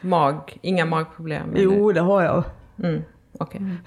Mag, 0.00 0.58
inga 0.62 0.84
magproblem? 0.84 1.50
eller? 1.50 1.62
Jo, 1.62 1.92
det 1.92 2.00
har 2.00 2.22
jag. 2.22 2.44
Mm, 2.82 3.02
okej. 3.38 3.60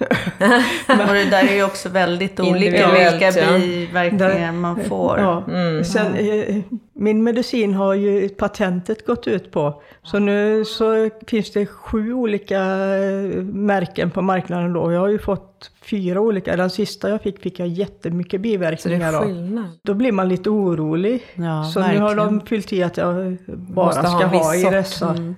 Och 0.87 1.13
det 1.13 1.29
där 1.29 1.47
är 1.47 1.55
ju 1.55 1.63
också 1.63 1.89
väldigt 1.89 2.39
olika 2.39 2.91
vilka 2.91 3.39
ja. 3.39 3.57
biverkningar 3.57 4.51
man 4.51 4.83
får. 4.83 5.19
Ja. 5.19 5.43
Mm. 5.47 5.83
Sen, 5.83 6.15
eh, 6.15 6.55
min 6.97 7.23
medicin 7.23 7.73
har 7.73 7.93
ju 7.93 8.29
patentet 8.29 9.05
gått 9.05 9.27
ut 9.27 9.51
på. 9.51 9.81
Så 10.03 10.19
nu 10.19 10.65
så 10.65 11.09
finns 11.27 11.51
det 11.51 11.65
sju 11.65 12.13
olika 12.13 12.61
eh, 12.95 13.43
märken 13.43 14.11
på 14.11 14.21
marknaden 14.21 14.73
då. 14.73 14.91
Jag 14.91 14.99
har 14.99 15.07
ju 15.07 15.19
fått 15.19 15.71
fyra 15.81 16.21
olika. 16.21 16.55
Den 16.55 16.69
sista 16.69 17.09
jag 17.09 17.21
fick 17.21 17.41
fick 17.41 17.59
jag 17.59 17.67
jättemycket 17.67 18.41
biverkningar 18.41 19.13
av. 19.13 19.67
Då 19.81 19.93
blir 19.93 20.11
man 20.11 20.29
lite 20.29 20.49
orolig. 20.49 21.23
Ja, 21.33 21.63
så 21.63 21.79
nu 21.79 21.85
har 21.85 21.91
verkligen. 21.93 22.39
de 22.39 22.45
fyllt 22.45 22.73
i 22.73 22.83
att 22.83 22.97
jag 22.97 23.37
bara 23.47 23.85
Måste 23.85 24.01
ska 24.01 24.25
ha 24.25 24.37
ha, 24.37 24.55
i 24.55 24.63
dessa. 24.63 25.09
Mm. 25.09 25.35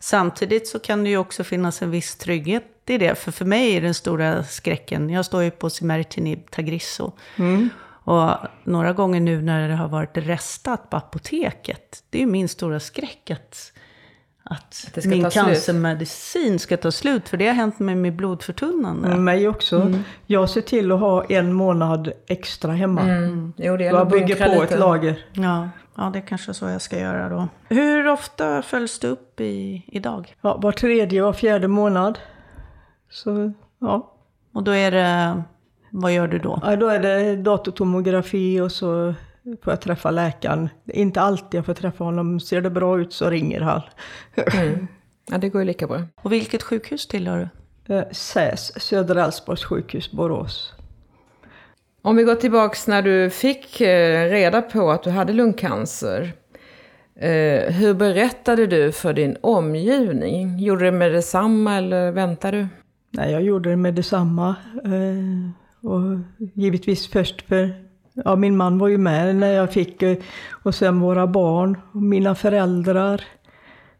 Samtidigt 0.00 0.68
så 0.68 0.78
kan 0.78 1.04
det 1.04 1.10
ju 1.10 1.16
också 1.16 1.44
finnas 1.44 1.82
en 1.82 1.90
viss 1.90 2.16
trygghet 2.16 2.64
i 2.86 2.98
det. 2.98 3.18
För 3.18 3.32
för 3.32 3.44
mig 3.44 3.76
är 3.76 3.80
den 3.80 3.94
stora 3.94 4.44
skräcken, 4.44 5.10
jag 5.10 5.24
står 5.24 5.42
ju 5.42 5.50
på 5.50 5.70
Simertinib 5.70 6.50
Tagrisso. 6.50 7.12
Mm. 7.36 7.68
Och 8.04 8.30
några 8.64 8.92
gånger 8.92 9.20
nu 9.20 9.42
när 9.42 9.68
det 9.68 9.74
har 9.74 9.88
varit 9.88 10.10
restat 10.18 10.90
på 10.90 10.96
apoteket, 10.96 12.04
det 12.10 12.18
är 12.18 12.20
ju 12.20 12.26
min 12.26 12.48
stora 12.48 12.80
skräck 12.80 13.30
att, 13.30 13.72
att 14.42 14.74
ska 14.74 15.00
min 15.08 15.20
slut. 15.20 15.32
cancermedicin 15.32 16.58
ska 16.58 16.76
ta 16.76 16.90
slut. 16.92 17.28
För 17.28 17.36
det 17.36 17.46
har 17.46 17.54
hänt 17.54 17.78
mig 17.78 17.94
med 17.94 18.16
blodförtunnande. 18.16 19.08
Mm, 19.08 19.24
Mig 19.24 19.48
också. 19.48 19.92
Jag 20.26 20.50
ser 20.50 20.60
till 20.60 20.92
att 20.92 21.00
ha 21.00 21.24
en 21.24 21.52
månad 21.52 22.12
extra 22.26 22.72
hemma. 22.72 23.00
Mm. 23.02 23.52
Jo, 23.56 23.76
det 23.76 23.84
Jag 23.84 23.96
att 23.96 24.10
bygger 24.10 24.46
på 24.46 24.60
lite. 24.62 24.74
ett 24.74 24.80
lager. 24.80 25.26
Ja, 25.32 25.68
ja, 25.96 26.10
det 26.12 26.18
är 26.18 26.26
kanske 26.26 26.54
så 26.54 26.68
jag 26.68 26.82
ska 26.82 26.98
göra 26.98 27.28
då. 27.28 27.48
Hur 27.68 28.08
ofta 28.08 28.62
följs 28.62 28.98
det 28.98 29.08
upp 29.08 29.40
i, 29.40 29.84
idag? 29.86 30.34
Ja, 30.40 30.56
var 30.56 30.72
tredje 30.72 31.22
och 31.22 31.36
fjärde 31.36 31.68
månad. 31.68 32.18
Så 33.10 33.52
ja. 33.78 34.10
Och 34.52 34.62
då 34.62 34.72
är 34.74 34.90
det, 34.90 35.42
vad 35.96 36.12
gör 36.12 36.28
du 36.28 36.38
då? 36.38 36.60
ja, 36.62 36.76
då 36.76 36.88
är 36.88 36.98
det 36.98 37.36
datortomografi 37.36 38.60
och 38.60 38.72
så 38.72 39.14
får 39.62 39.72
jag 39.72 39.80
träffa 39.80 40.10
läkaren. 40.10 40.68
Inte 40.86 41.20
alltid 41.20 41.58
jag 41.58 41.66
får 41.66 41.74
träffa 41.74 42.04
honom. 42.04 42.40
Ser 42.40 42.60
det 42.60 42.70
bra 42.70 43.00
ut 43.00 43.12
så 43.12 43.30
ringer 43.30 43.60
han. 43.60 43.82
Mm. 44.36 44.86
Ja, 45.30 45.38
det 45.38 45.48
går 45.48 45.60
ju 45.60 45.66
lika 45.66 45.86
bra. 45.86 46.02
Och 46.22 46.32
vilket 46.32 46.62
sjukhus 46.62 47.06
tillhör 47.06 47.48
du? 47.86 47.94
Eh, 47.94 48.04
SÄS, 48.12 48.82
Södra 48.82 49.24
Älvsborgs 49.24 49.64
sjukhus, 49.64 50.12
Borås. 50.12 50.72
Om 52.02 52.16
vi 52.16 52.22
går 52.22 52.34
tillbaks 52.34 52.86
när 52.86 53.02
du 53.02 53.30
fick 53.30 53.80
eh, 53.80 54.30
reda 54.30 54.62
på 54.62 54.90
att 54.90 55.02
du 55.02 55.10
hade 55.10 55.32
lungcancer. 55.32 56.32
Eh, 57.16 57.72
hur 57.72 57.94
berättade 57.94 58.66
du 58.66 58.92
för 58.92 59.12
din 59.12 59.36
omgivning? 59.40 60.58
Gjorde 60.58 60.84
du 60.84 60.90
det 60.90 60.96
med 60.96 61.12
detsamma 61.12 61.76
eller 61.76 62.10
väntade 62.10 62.56
du? 62.56 62.66
Nej, 63.10 63.32
jag 63.32 63.42
gjorde 63.42 63.70
det 63.70 63.76
med 63.76 63.94
detsamma. 63.94 64.56
Eh, 64.84 65.63
och 65.84 66.18
givetvis 66.54 67.06
först 67.06 67.42
för, 67.42 67.70
ja 68.12 68.36
min 68.36 68.56
man 68.56 68.78
var 68.78 68.88
ju 68.88 68.98
med 68.98 69.36
när 69.36 69.52
jag 69.52 69.72
fick, 69.72 70.02
eh, 70.02 70.16
och 70.50 70.74
sen 70.74 71.00
våra 71.00 71.26
barn 71.26 71.78
och 71.92 72.02
mina 72.02 72.34
föräldrar. 72.34 73.22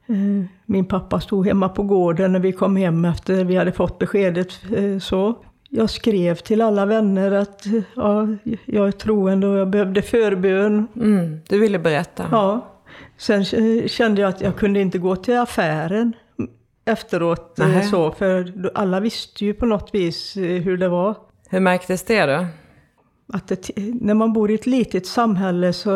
Eh, 0.06 0.46
min 0.66 0.84
pappa 0.84 1.20
stod 1.20 1.46
hemma 1.46 1.68
på 1.68 1.82
gården 1.82 2.32
när 2.32 2.40
vi 2.40 2.52
kom 2.52 2.76
hem 2.76 3.04
efter 3.04 3.44
vi 3.44 3.56
hade 3.56 3.72
fått 3.72 3.98
beskedet 3.98 4.48
eh, 4.76 4.98
så. 4.98 5.34
Jag 5.68 5.90
skrev 5.90 6.34
till 6.34 6.60
alla 6.60 6.86
vänner 6.86 7.32
att 7.32 7.64
ja, 7.96 8.28
jag 8.64 8.88
är 8.88 8.92
troende 8.92 9.46
och 9.46 9.56
jag 9.56 9.70
behövde 9.70 10.02
förbön. 10.02 10.86
Mm, 10.96 11.40
du 11.48 11.58
ville 11.58 11.78
berätta. 11.78 12.26
Ja. 12.30 12.70
Sen 13.18 13.44
kände 13.88 14.20
jag 14.20 14.28
att 14.28 14.40
jag 14.40 14.56
kunde 14.56 14.80
inte 14.80 14.98
gå 14.98 15.16
till 15.16 15.38
affären 15.38 16.12
efteråt. 16.84 17.58
Så, 17.90 18.12
för 18.12 18.70
alla 18.74 19.00
visste 19.00 19.44
ju 19.44 19.54
på 19.54 19.66
något 19.66 19.90
vis 19.92 20.36
hur 20.36 20.76
det 20.76 20.88
var. 20.88 21.14
Hur 21.54 21.60
märktes 21.60 22.02
det 22.04 22.26
då? 22.26 22.46
Att 23.32 23.48
det, 23.48 23.70
när 24.00 24.14
man 24.14 24.32
bor 24.32 24.50
i 24.50 24.54
ett 24.54 24.66
litet 24.66 25.06
samhälle 25.06 25.72
så 25.72 25.90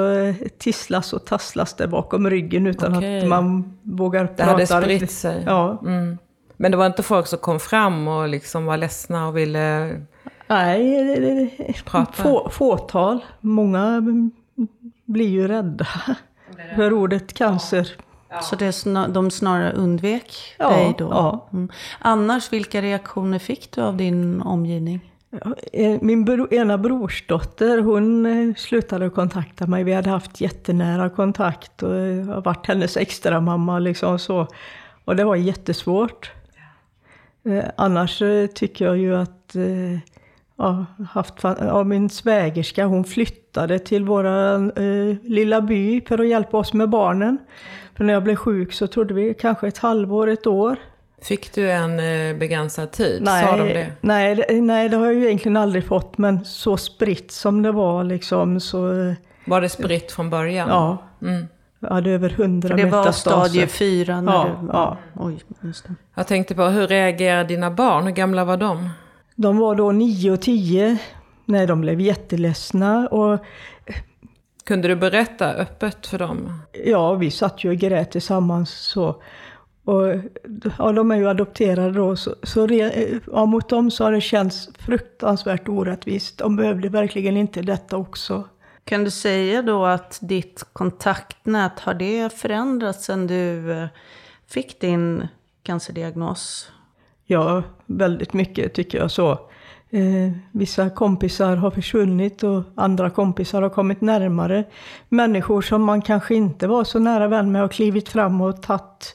tisslas 0.58 1.12
och 1.12 1.26
tasslas 1.26 1.74
det 1.74 1.88
bakom 1.88 2.30
ryggen 2.30 2.66
utan 2.66 2.96
Okej. 2.96 3.18
att 3.22 3.28
man 3.28 3.78
vågar 3.82 4.22
Det 4.24 4.28
prata. 4.28 4.50
hade 4.50 4.66
spritt 4.66 5.10
sig? 5.10 5.42
Ja. 5.46 5.80
Mm. 5.86 6.18
Men 6.56 6.70
det 6.70 6.76
var 6.76 6.86
inte 6.86 7.02
folk 7.02 7.26
som 7.26 7.38
kom 7.38 7.60
fram 7.60 8.08
och 8.08 8.28
liksom 8.28 8.64
var 8.66 8.76
ledsna 8.76 9.28
och 9.28 9.36
ville... 9.36 9.96
Nej, 10.48 11.04
det- 11.04 11.20
det- 11.20 11.50
det- 11.58 11.84
Prata. 11.84 12.12
få, 12.22 12.48
fåtal. 12.50 13.24
Många 13.40 14.02
blir 15.06 15.28
ju 15.28 15.48
rädda 15.48 15.86
för 16.76 16.92
ordet 16.92 17.32
cancer. 17.34 17.88
Så 18.42 18.56
det 18.56 18.72
snar, 18.72 19.08
de 19.08 19.30
snarare 19.30 19.72
undvek 19.72 20.32
Ja, 20.58 20.68
dig 20.70 20.94
då? 20.98 21.08
ja. 21.10 21.48
Mm. 21.52 21.68
Annars, 21.98 22.52
vilka 22.52 22.82
reaktioner 22.82 23.38
fick 23.38 23.72
du 23.72 23.80
av 23.82 23.96
din 23.96 24.42
omgivning? 24.42 25.12
Eh, 25.72 25.98
Min 26.00 26.24
bro, 26.24 26.48
ena 26.50 26.78
brorsdotter, 26.78 27.78
hon 27.78 28.26
eh, 28.26 28.54
slutade 28.54 29.10
kontakta 29.10 29.66
mig. 29.66 29.84
Vi 29.84 29.92
hade 29.92 30.10
haft 30.10 30.40
jättenära 30.40 31.10
kontakt 31.10 31.82
och 31.82 31.94
jag 31.94 32.24
har 32.24 32.42
varit 32.42 32.66
hennes 32.66 32.96
extra 32.96 33.40
mamma 33.40 33.78
liksom 33.78 34.18
så. 34.18 34.46
Och 35.04 35.16
det 35.16 35.24
var 35.24 35.36
jättesvårt. 35.36 36.32
Eh, 37.44 37.64
annars 37.76 38.22
eh, 38.22 38.46
tycker 38.46 38.84
jag 38.84 38.98
ju 38.98 39.16
att 39.16 39.56
eh, 39.56 39.98
ja, 40.56 40.86
haft, 41.10 41.34
ja, 41.42 41.84
min 41.84 42.10
svägerska, 42.10 42.86
hon 42.86 43.04
flyttade 43.04 43.78
till 43.78 44.04
våra 44.04 44.54
eh, 44.54 45.16
lilla 45.22 45.60
by 45.60 46.00
för 46.00 46.18
att 46.18 46.28
hjälpa 46.28 46.56
oss 46.56 46.72
med 46.72 46.88
barnen. 46.88 47.38
För 47.96 48.04
när 48.04 48.12
jag 48.12 48.24
blev 48.24 48.36
sjuk 48.36 48.72
så 48.72 48.86
trodde 48.86 49.14
vi 49.14 49.34
kanske 49.34 49.68
ett 49.68 49.78
halvår, 49.78 50.28
ett 50.28 50.46
år. 50.46 50.76
Fick 51.22 51.52
du 51.54 51.70
en 51.70 52.00
eh, 52.00 52.36
begränsad 52.36 52.90
tid? 52.90 53.26
Sa 53.26 53.56
de 53.56 53.68
det? 53.68 53.92
Nej, 54.00 54.60
nej, 54.60 54.88
det 54.88 54.96
har 54.96 55.04
jag 55.06 55.14
ju 55.14 55.26
egentligen 55.26 55.56
aldrig 55.56 55.84
fått, 55.86 56.18
men 56.18 56.44
så 56.44 56.76
spritt 56.76 57.30
som 57.32 57.62
det 57.62 57.72
var 57.72 58.04
liksom 58.04 58.60
så... 58.60 59.14
Var 59.44 59.60
det 59.60 59.68
spritt 59.68 60.12
från 60.12 60.30
början? 60.30 60.68
Ja, 60.68 60.98
Mm. 61.22 61.46
jag 61.80 61.88
hade 61.90 62.10
över 62.10 62.30
hundra 62.30 62.68
För 62.68 62.76
det 62.76 62.84
var 62.84 62.98
metastaser. 62.98 63.48
stadie 63.48 63.66
fyra 63.66 64.20
när 64.20 64.32
Ja, 64.32 64.44
du... 64.62 64.66
ja. 64.72 64.96
Oj, 65.14 65.38
just 65.60 65.84
det. 65.86 65.94
Jag 66.14 66.26
tänkte 66.26 66.54
på, 66.54 66.64
hur 66.64 66.86
reagerade 66.86 67.48
dina 67.48 67.70
barn? 67.70 68.04
Hur 68.04 68.10
gamla 68.12 68.44
var 68.44 68.56
de? 68.56 68.90
De 69.34 69.58
var 69.58 69.74
då 69.74 69.92
nio 69.92 70.30
och 70.30 70.40
tio. 70.42 70.98
Nej, 71.44 71.66
de 71.66 71.80
blev 71.80 72.00
jätteledsna 72.00 73.08
och 73.08 73.38
Kunde 74.64 74.88
du 74.88 74.96
berätta 74.96 75.52
öppet 75.52 76.06
för 76.06 76.18
dem? 76.18 76.60
ja, 76.84 77.14
vi 77.14 77.30
satt 77.30 77.64
ju 77.64 77.70
och 77.70 77.76
grät 77.76 78.10
tillsammans 78.10 78.70
så. 78.70 79.22
Och 79.88 80.14
ja, 80.78 80.92
de 80.92 81.10
är 81.10 81.16
ju 81.16 81.28
adopterade 81.28 81.92
då, 81.92 82.16
så, 82.16 82.34
så 82.42 82.66
re, 82.66 83.20
ja, 83.32 83.46
mot 83.46 83.68
dem 83.68 83.90
så 83.90 84.04
har 84.04 84.12
det 84.12 84.20
känts 84.20 84.68
fruktansvärt 84.78 85.68
orättvist. 85.68 86.38
De 86.38 86.56
behövde 86.56 86.88
verkligen 86.88 87.36
inte 87.36 87.62
detta 87.62 87.96
också. 87.96 88.48
Kan 88.84 89.04
du 89.04 89.10
säga 89.10 89.62
då 89.62 89.84
att 89.84 90.18
ditt 90.22 90.64
kontaktnät, 90.72 91.80
har 91.80 91.94
det 91.94 92.32
förändrats 92.32 93.04
sedan 93.04 93.26
du 93.26 93.72
eh, 93.72 93.86
fick 94.46 94.80
din 94.80 95.28
cancerdiagnos? 95.62 96.72
Ja, 97.26 97.62
väldigt 97.86 98.32
mycket 98.32 98.74
tycker 98.74 98.98
jag 98.98 99.10
så. 99.10 99.30
Eh, 99.90 100.32
vissa 100.52 100.90
kompisar 100.90 101.56
har 101.56 101.70
försvunnit 101.70 102.42
och 102.42 102.62
andra 102.74 103.10
kompisar 103.10 103.62
har 103.62 103.70
kommit 103.70 104.00
närmare. 104.00 104.64
Människor 105.08 105.62
som 105.62 105.82
man 105.82 106.02
kanske 106.02 106.34
inte 106.34 106.66
var 106.66 106.84
så 106.84 106.98
nära 106.98 107.28
vän 107.28 107.52
med 107.52 107.60
har 107.60 107.68
klivit 107.68 108.08
fram 108.08 108.40
och 108.40 108.62
tagit 108.62 109.14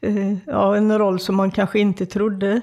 eh, 0.00 0.32
ja, 0.46 0.76
en 0.76 0.98
roll 0.98 1.20
som 1.20 1.36
man 1.36 1.50
kanske 1.50 1.78
inte 1.78 2.06
trodde. 2.06 2.60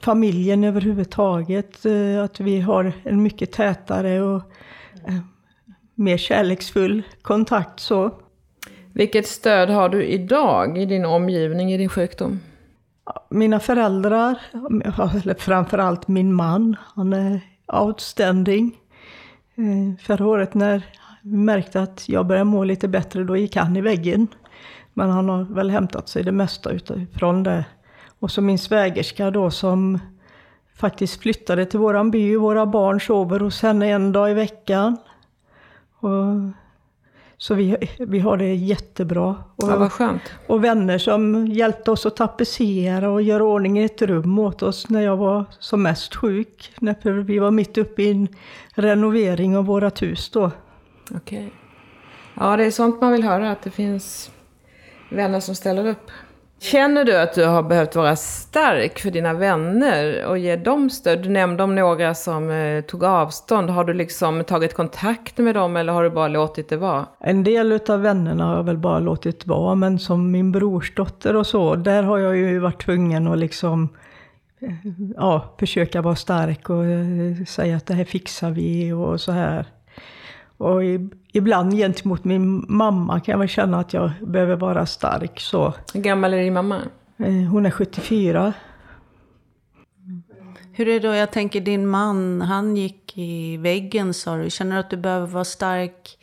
Familjen 0.00 0.64
överhuvudtaget, 0.64 1.86
eh, 1.86 2.24
att 2.24 2.40
vi 2.40 2.60
har 2.60 2.92
en 3.02 3.22
mycket 3.22 3.52
tätare 3.52 4.22
och 4.22 4.42
eh, 5.06 5.18
mer 5.94 6.16
kärleksfull 6.16 7.02
kontakt 7.22 7.80
så. 7.80 8.10
Vilket 8.92 9.26
stöd 9.26 9.70
har 9.70 9.88
du 9.88 10.04
idag 10.04 10.78
i 10.78 10.86
din 10.86 11.04
omgivning 11.04 11.72
i 11.72 11.78
din 11.78 11.88
sjukdom? 11.88 12.40
Mina 13.30 13.60
föräldrar, 13.60 14.38
eller 15.22 15.34
framförallt 15.34 16.08
min 16.08 16.34
man, 16.34 16.76
han 16.94 17.12
är 17.12 17.40
outstanding. 17.72 18.76
Eh, 19.54 20.04
förra 20.04 20.26
året 20.26 20.54
när 20.54 20.82
vi 21.22 21.36
märkte 21.36 21.80
att 21.80 22.08
jag 22.08 22.26
började 22.26 22.44
må 22.44 22.64
lite 22.64 22.88
bättre, 22.88 23.24
då 23.24 23.36
gick 23.36 23.56
han 23.56 23.76
i 23.76 23.80
väggen. 23.80 24.28
Men 24.94 25.10
han 25.10 25.28
har 25.28 25.44
väl 25.44 25.70
hämtat 25.70 26.08
sig 26.08 26.22
det 26.22 26.32
mesta 26.32 26.70
utifrån 26.70 27.42
det. 27.42 27.64
Och 28.18 28.30
så 28.30 28.40
min 28.40 28.58
svägerska 28.58 29.30
då 29.30 29.50
som 29.50 29.98
faktiskt 30.76 31.20
flyttade 31.20 31.66
till 31.66 31.78
våran 31.78 32.10
by. 32.10 32.36
Våra 32.36 32.66
barn 32.66 33.00
sover 33.00 33.40
hos 33.40 33.62
henne 33.62 33.90
en 33.90 34.12
dag 34.12 34.30
i 34.30 34.34
veckan. 34.34 34.96
Och 35.98 36.24
så 37.36 37.54
vi, 37.54 37.76
vi 37.98 38.18
har 38.18 38.36
det 38.36 38.54
jättebra. 38.54 39.36
Och, 39.56 39.70
ja, 39.70 39.76
vad 39.76 39.92
skönt. 39.92 40.22
och 40.46 40.64
vänner 40.64 40.98
som 40.98 41.46
hjälpte 41.46 41.90
oss 41.90 42.06
att 42.06 42.16
tapetsera 42.16 43.10
och 43.10 43.22
göra 43.22 43.44
ordning 43.44 43.78
i 43.78 43.84
ett 43.84 44.02
rum 44.02 44.38
åt 44.38 44.62
oss 44.62 44.88
när 44.88 45.00
jag 45.00 45.16
var 45.16 45.44
som 45.58 45.82
mest 45.82 46.14
sjuk. 46.14 46.72
När 46.80 47.22
vi 47.22 47.38
var 47.38 47.50
mitt 47.50 47.78
uppe 47.78 48.02
i 48.02 48.10
en 48.10 48.28
renovering 48.74 49.56
av 49.56 49.64
vårat 49.64 50.02
hus 50.02 50.30
då. 50.30 50.50
Okej. 51.14 51.52
Ja, 52.34 52.56
det 52.56 52.64
är 52.64 52.70
sånt 52.70 53.00
man 53.00 53.12
vill 53.12 53.24
höra, 53.24 53.50
att 53.50 53.62
det 53.62 53.70
finns 53.70 54.30
vänner 55.14 55.40
som 55.40 55.54
ställer 55.54 55.86
upp. 55.86 56.10
Känner 56.60 57.04
du 57.04 57.16
att 57.16 57.34
du 57.34 57.44
har 57.44 57.62
behövt 57.62 57.96
vara 57.96 58.16
stark 58.16 58.98
för 58.98 59.10
dina 59.10 59.32
vänner 59.32 60.24
och 60.26 60.38
ge 60.38 60.56
dem 60.56 60.90
stöd? 60.90 61.22
Du 61.22 61.28
nämnde 61.28 61.62
om 61.62 61.74
några 61.74 62.14
som 62.14 62.50
eh, 62.50 62.80
tog 62.80 63.04
avstånd. 63.04 63.70
Har 63.70 63.84
du 63.84 63.94
liksom 63.94 64.44
tagit 64.44 64.74
kontakt 64.74 65.38
med 65.38 65.54
dem 65.54 65.76
eller 65.76 65.92
har 65.92 66.02
du 66.02 66.10
bara 66.10 66.28
låtit 66.28 66.68
det 66.68 66.76
vara? 66.76 67.06
En 67.20 67.44
del 67.44 67.80
av 67.88 68.00
vännerna 68.00 68.44
har 68.44 68.56
jag 68.56 68.64
väl 68.64 68.78
bara 68.78 68.98
låtit 68.98 69.46
vara, 69.46 69.74
men 69.74 69.98
som 69.98 70.30
min 70.30 70.52
brorsdotter 70.52 71.36
och 71.36 71.46
så, 71.46 71.74
där 71.74 72.02
har 72.02 72.18
jag 72.18 72.36
ju 72.36 72.58
varit 72.58 72.82
tvungen 72.82 73.28
att 73.28 73.38
liksom 73.38 73.88
eh, 74.60 74.74
ja, 75.16 75.54
försöka 75.58 76.02
vara 76.02 76.16
stark 76.16 76.70
och 76.70 76.84
eh, 76.84 77.44
säga 77.46 77.76
att 77.76 77.86
det 77.86 77.94
här 77.94 78.04
fixar 78.04 78.50
vi 78.50 78.92
och 78.92 79.20
så 79.20 79.32
här. 79.32 79.66
Och 80.56 80.80
ibland 81.32 81.72
gentemot 81.72 82.24
min 82.24 82.64
mamma 82.68 83.20
kan 83.20 83.32
jag 83.32 83.38
väl 83.38 83.48
känna 83.48 83.80
att 83.80 83.92
jag 83.92 84.10
behöver 84.20 84.56
vara 84.56 84.86
stark. 84.86 85.40
Så. 85.40 85.74
Hur 85.94 86.00
gammal 86.00 86.34
är 86.34 86.38
din 86.38 86.54
mamma? 86.54 86.80
Eh, 87.16 87.32
hon 87.32 87.66
är 87.66 87.70
74. 87.70 88.52
Hur 90.72 90.88
är 90.88 91.00
det 91.00 91.08
då, 91.08 91.14
jag 91.14 91.32
tänker 91.32 91.60
din 91.60 91.86
man, 91.86 92.40
han 92.40 92.76
gick 92.76 93.18
i 93.18 93.56
väggen 93.56 94.14
sa 94.14 94.36
du. 94.36 94.50
Känner 94.50 94.76
du 94.76 94.80
att 94.80 94.90
du 94.90 94.96
behöver 94.96 95.26
vara 95.26 95.44
stark 95.44 96.18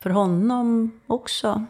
för 0.00 0.10
honom 0.10 0.90
också? 1.06 1.64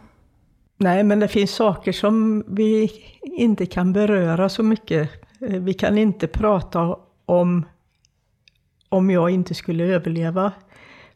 Nej, 0.77 1.03
men 1.03 1.19
det 1.19 1.27
finns 1.27 1.51
saker 1.51 1.91
som 1.91 2.43
vi 2.47 2.91
inte 3.21 3.65
kan 3.65 3.93
beröra 3.93 4.49
så 4.49 4.63
mycket. 4.63 5.09
Eh, 5.41 5.61
vi 5.61 5.73
kan 5.73 5.97
inte 5.97 6.27
prata 6.27 6.95
om 7.25 7.65
om 8.89 9.09
jag 9.09 9.29
inte 9.29 9.53
skulle 9.53 9.83
överleva. 9.83 10.51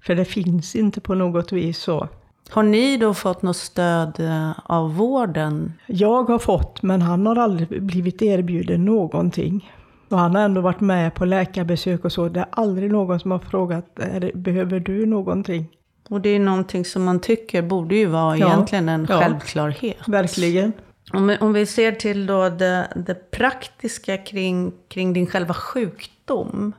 För 0.05 0.15
det 0.15 0.25
finns 0.25 0.75
inte 0.75 1.01
på 1.01 1.15
något 1.15 1.51
vis 1.51 1.77
så. 1.77 2.07
Har 2.49 2.63
ni 2.63 2.97
då 2.97 3.13
fått 3.13 3.41
något 3.41 3.57
stöd 3.57 4.19
eh, 4.19 4.51
av 4.63 4.95
vården? 4.95 5.73
Jag 5.87 6.23
har 6.23 6.39
fått, 6.39 6.81
men 6.81 7.01
han 7.01 7.25
har 7.25 7.35
aldrig 7.35 7.83
blivit 7.83 8.21
erbjuden 8.21 8.85
någonting. 8.85 9.71
Och 10.09 10.19
han 10.19 10.35
har 10.35 10.41
ändå 10.41 10.61
varit 10.61 10.79
med 10.79 11.15
på 11.15 11.25
läkarbesök 11.25 12.05
och 12.05 12.11
så. 12.11 12.29
Det 12.29 12.39
är 12.39 12.45
aldrig 12.51 12.91
någon 12.91 13.19
som 13.19 13.31
har 13.31 13.39
frågat, 13.39 13.99
behöver 14.33 14.79
du 14.79 15.05
någonting? 15.05 15.67
Och 16.09 16.21
det 16.21 16.29
är 16.29 16.39
någonting 16.39 16.85
som 16.85 17.03
man 17.03 17.19
tycker 17.19 17.61
borde 17.61 17.95
ju 17.95 18.05
vara 18.05 18.37
ja, 18.37 18.47
egentligen 18.47 18.89
en 18.89 19.07
ja, 19.09 19.19
självklarhet. 19.19 20.07
Verkligen. 20.07 20.73
Om 21.13 21.27
vi, 21.27 21.37
om 21.37 21.53
vi 21.53 21.65
ser 21.65 21.91
till 21.91 22.25
då 22.25 22.49
det, 22.49 22.87
det 22.95 23.31
praktiska 23.31 24.17
kring, 24.17 24.73
kring 24.87 25.13
din 25.13 25.27
själva 25.27 25.53
sjukdom. 25.53 26.73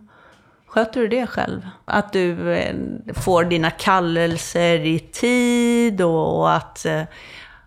Sköter 0.75 1.01
du 1.01 1.09
det 1.09 1.27
själv? 1.27 1.61
Att 1.85 2.13
du 2.13 2.53
eh, 2.53 2.75
får 3.15 3.45
dina 3.45 3.71
kallelser 3.71 4.87
i 4.87 4.99
tid 4.99 6.03
och 6.03 6.53
att, 6.53 6.87
eh, 6.87 7.03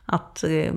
att 0.06 0.44
eh, 0.44 0.74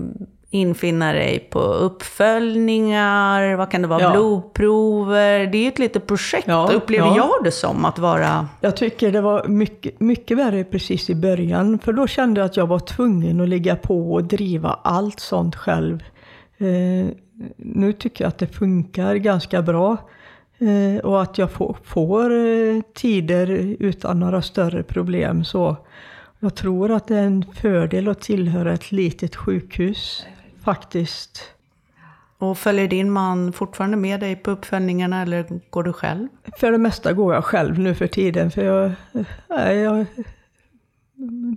infinna 0.51 1.13
dig 1.13 1.49
på 1.51 1.61
uppföljningar, 1.61 3.55
vad 3.57 3.71
kan 3.71 3.83
det 3.83 3.89
vara, 3.89 4.03
ja. 4.03 4.11
blodprover. 4.13 5.47
Det 5.47 5.59
är 5.59 5.63
ju 5.63 5.69
ett 5.69 5.79
litet 5.79 6.07
projekt, 6.07 6.49
ja, 6.49 6.71
upplever 6.75 7.07
ja. 7.07 7.17
jag 7.17 7.45
det 7.45 7.53
som, 7.53 7.85
att 7.85 7.99
vara... 7.99 8.49
Jag 8.61 8.77
tycker 8.77 9.13
det 9.13 9.21
var 9.21 9.49
mycket, 9.49 10.01
mycket 10.01 10.37
värre 10.37 10.65
precis 10.65 11.11
i 11.11 11.15
början, 11.15 11.79
för 11.79 11.93
då 11.93 12.07
kände 12.07 12.41
jag 12.41 12.47
att 12.47 12.57
jag 12.57 12.67
var 12.67 12.79
tvungen 12.79 13.41
att 13.41 13.49
ligga 13.49 13.77
på 13.77 14.13
och 14.13 14.25
driva 14.25 14.79
allt 14.83 15.21
sånt 15.21 15.57
själv. 15.57 16.03
Eh, 16.59 17.07
nu 17.57 17.93
tycker 17.93 18.25
jag 18.25 18.29
att 18.29 18.39
det 18.39 18.47
funkar 18.47 19.15
ganska 19.15 19.63
bra. 19.63 19.97
Eh, 20.61 21.01
och 21.01 21.23
att 21.23 21.39
jag 21.39 21.51
får, 21.51 21.77
får 21.85 22.31
eh, 22.31 22.83
tider 22.95 23.77
utan 23.81 24.21
några 24.21 24.43
större 24.43 24.83
problem. 24.83 25.45
Så 25.45 25.77
jag 26.41 26.55
tror 26.55 26.91
att 26.91 27.09
det 27.09 27.17
är 27.17 27.25
en 27.25 27.45
fördel 27.55 28.09
att 28.09 28.21
tillhöra 28.21 28.73
ett 28.73 28.93
litet 28.93 29.37
sjukhus, 29.37 30.27
faktiskt. 30.65 31.43
Och 32.39 32.59
följer 32.59 32.89
din 32.89 33.11
man 33.11 33.53
fortfarande 33.53 33.97
med 33.97 34.21
dig 34.21 34.37
på 34.37 34.51
uppföljningarna 34.51 35.23
eller 35.23 35.61
går 35.71 35.83
du 35.83 35.93
själv? 35.93 36.29
För 36.57 36.73
det 36.73 36.79
mesta 36.79 37.13
går 37.13 37.35
jag 37.35 37.45
själv 37.45 37.79
nu 37.79 37.95
för 37.95 38.07
tiden. 38.07 38.51
För 38.51 38.65
jag, 38.65 38.93
nej, 39.49 39.77
jag 39.77 40.01
är 40.01 40.07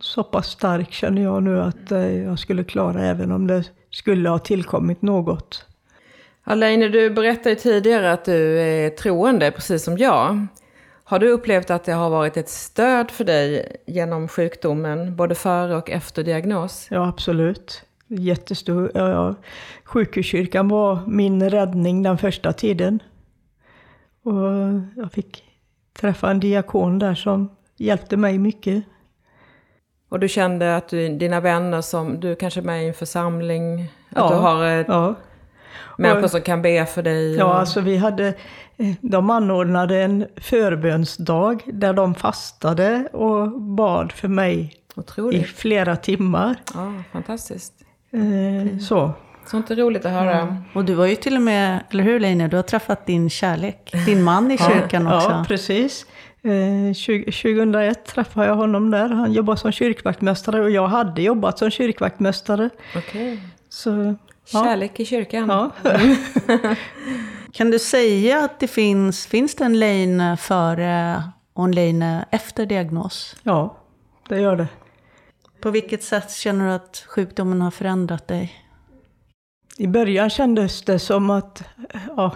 så 0.01 0.23
pass 0.23 0.47
stark 0.47 0.91
känner 0.91 1.21
jag 1.21 1.43
nu 1.43 1.61
att 1.61 1.91
eh, 1.91 2.17
jag 2.17 2.39
skulle 2.39 2.63
klara 2.63 3.01
även 3.01 3.31
om 3.31 3.47
det 3.47 3.63
skulle 3.89 4.29
ha 4.29 4.39
tillkommit 4.39 5.01
något. 5.01 5.65
Alaine, 6.45 6.87
du 6.87 7.09
berättade 7.09 7.55
tidigare 7.55 8.11
att 8.11 8.25
du 8.25 8.59
är 8.59 8.89
troende, 8.89 9.51
precis 9.51 9.83
som 9.83 9.97
jag. 9.97 10.47
Har 11.03 11.19
du 11.19 11.29
upplevt 11.29 11.69
att 11.69 11.83
det 11.83 11.93
har 11.93 12.09
varit 12.09 12.37
ett 12.37 12.49
stöd 12.49 13.11
för 13.11 13.23
dig 13.23 13.75
genom 13.85 14.27
sjukdomen, 14.27 15.15
både 15.15 15.35
före 15.35 15.75
och 15.75 15.89
efter 15.89 16.23
diagnos? 16.23 16.87
Ja, 16.91 17.07
absolut. 17.07 17.83
Jättestor. 18.07 18.91
Ja, 18.93 19.09
ja. 19.09 19.35
Sjukhuskyrkan 19.83 20.67
var 20.67 20.99
min 21.07 21.49
räddning 21.49 22.03
den 22.03 22.17
första 22.17 22.53
tiden. 22.53 22.99
Och 24.23 24.43
jag 24.95 25.11
fick 25.11 25.43
träffa 25.99 26.31
en 26.31 26.39
diakon 26.39 26.99
där 26.99 27.15
som 27.15 27.49
hjälpte 27.77 28.17
mig 28.17 28.37
mycket. 28.37 28.83
Och 30.09 30.19
du 30.19 30.27
kände 30.27 30.75
att 30.75 30.87
du, 30.87 31.09
dina 31.09 31.39
vänner 31.39 31.81
som, 31.81 32.19
du 32.19 32.35
kanske 32.35 32.59
är 32.59 32.63
med 32.63 32.83
i 32.83 32.87
en 32.87 32.93
församling, 32.93 33.81
att 34.09 34.17
ja, 34.17 34.29
du 34.29 34.35
har 34.35 34.65
ja. 34.65 35.15
Människor 35.97 36.27
som 36.27 36.41
kan 36.41 36.61
be 36.61 36.85
för 36.85 37.03
dig? 37.03 37.33
Och... 37.33 37.39
Ja, 37.39 37.53
alltså 37.53 37.81
vi 37.81 37.97
hade, 37.97 38.27
eh, 38.77 38.95
de 39.01 39.29
anordnade 39.29 40.01
en 40.01 40.25
förbönsdag 40.37 41.63
där 41.65 41.93
de 41.93 42.15
fastade 42.15 43.07
och 43.11 43.61
bad 43.61 44.11
för 44.11 44.27
mig 44.27 44.73
Otroligt. 44.95 45.41
i 45.41 45.43
flera 45.43 45.95
timmar. 45.95 46.55
Ja, 46.73 46.93
fantastiskt. 47.11 47.73
Eh, 48.11 48.79
så. 48.79 49.11
Sånt 49.45 49.71
är 49.71 49.75
roligt 49.75 50.05
att 50.05 50.11
höra. 50.11 50.37
Ja. 50.37 50.55
Och 50.73 50.85
du 50.85 50.93
var 50.93 51.05
ju 51.05 51.15
till 51.15 51.35
och 51.35 51.41
med, 51.41 51.83
eller 51.89 52.03
hur 52.03 52.19
Leine, 52.19 52.47
du 52.47 52.55
har 52.55 52.63
träffat 52.63 53.05
din 53.05 53.29
kärlek, 53.29 53.91
din 54.05 54.23
man 54.23 54.51
i 54.51 54.57
kyrkan 54.71 55.05
ja, 55.05 55.17
också. 55.17 55.29
Ja, 55.29 55.45
precis. 55.47 56.05
Eh, 56.43 56.93
2001 56.93 58.05
träffade 58.05 58.47
jag 58.47 58.55
honom 58.55 58.91
där. 58.91 59.09
Han 59.09 59.33
jobbade 59.33 59.57
som 59.57 59.71
kyrkvaktmästare 59.71 60.61
och 60.61 60.71
jag 60.71 60.87
hade 60.87 61.21
jobbat 61.21 61.59
som 61.59 61.71
kyrkvaktmästare. 61.71 62.69
Okay. 62.97 63.37
Så 63.69 64.15
Kärlek 64.45 64.99
i 64.99 65.05
kyrkan. 65.05 65.49
Ja. 65.49 65.71
kan 67.51 67.71
du 67.71 67.79
säga 67.79 68.43
att 68.43 68.59
det 68.59 68.67
finns, 68.67 69.27
finns 69.27 69.55
det 69.55 69.63
en 69.65 69.79
Lane 69.79 70.37
före 70.37 71.23
och 71.53 71.65
en 71.65 71.71
Lane 71.71 72.25
efter 72.31 72.65
diagnos? 72.65 73.35
Ja, 73.43 73.77
det 74.29 74.39
gör 74.39 74.55
det. 74.55 74.67
På 75.61 75.71
vilket 75.71 76.03
sätt 76.03 76.31
känner 76.31 76.67
du 76.67 76.73
att 76.73 77.05
sjukdomen 77.07 77.61
har 77.61 77.71
förändrat 77.71 78.27
dig? 78.27 78.53
I 79.77 79.87
början 79.87 80.29
kändes 80.29 80.81
det 80.81 80.99
som 80.99 81.29
att, 81.29 81.63
ja, 82.17 82.31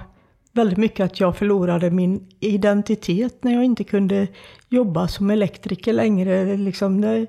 väldigt 0.51 0.77
mycket 0.77 1.05
att 1.05 1.19
jag 1.19 1.37
förlorade 1.37 1.91
min 1.91 2.29
identitet 2.39 3.43
när 3.43 3.53
jag 3.53 3.63
inte 3.63 3.83
kunde 3.83 4.27
jobba 4.69 5.07
som 5.07 5.29
elektriker 5.29 5.93
längre. 5.93 6.57
Liksom 6.57 7.01
det, 7.01 7.27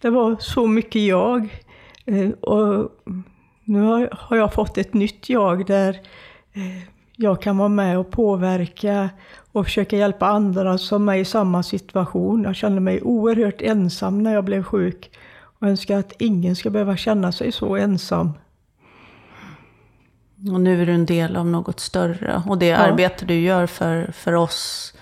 det 0.00 0.10
var 0.10 0.36
så 0.40 0.66
mycket 0.66 1.02
jag. 1.02 1.62
Eh, 2.04 2.30
och 2.30 2.90
nu 3.64 4.08
har 4.12 4.36
jag 4.36 4.52
fått 4.52 4.78
ett 4.78 4.94
nytt 4.94 5.28
jag 5.28 5.66
där 5.66 6.00
eh, 6.52 6.88
jag 7.16 7.42
kan 7.42 7.58
vara 7.58 7.68
med 7.68 7.98
och 7.98 8.10
påverka 8.10 9.10
och 9.52 9.64
försöka 9.64 9.96
hjälpa 9.96 10.26
andra 10.26 10.78
som 10.78 11.08
är 11.08 11.14
i 11.16 11.24
samma 11.24 11.62
situation. 11.62 12.42
Jag 12.42 12.56
kände 12.56 12.80
mig 12.80 13.02
oerhört 13.02 13.62
ensam 13.62 14.22
när 14.22 14.34
jag 14.34 14.44
blev 14.44 14.62
sjuk 14.62 15.10
och 15.58 15.68
önskar 15.68 15.98
att 15.98 16.12
ingen 16.18 16.56
ska 16.56 16.70
behöva 16.70 16.96
känna 16.96 17.32
sig 17.32 17.52
så 17.52 17.76
ensam. 17.76 18.32
Och 20.52 20.60
nu 20.60 20.82
är 20.82 20.86
du 20.86 20.92
en 20.92 21.06
del 21.06 21.36
av 21.36 21.46
något 21.46 21.80
större. 21.80 22.42
Och 22.46 22.58
det 22.58 22.66
ja. 22.66 22.76
arbete 22.76 23.24
du 23.24 23.40
gör 23.40 23.66
för, 23.66 24.12
för 24.12 24.32
oss 24.32 24.94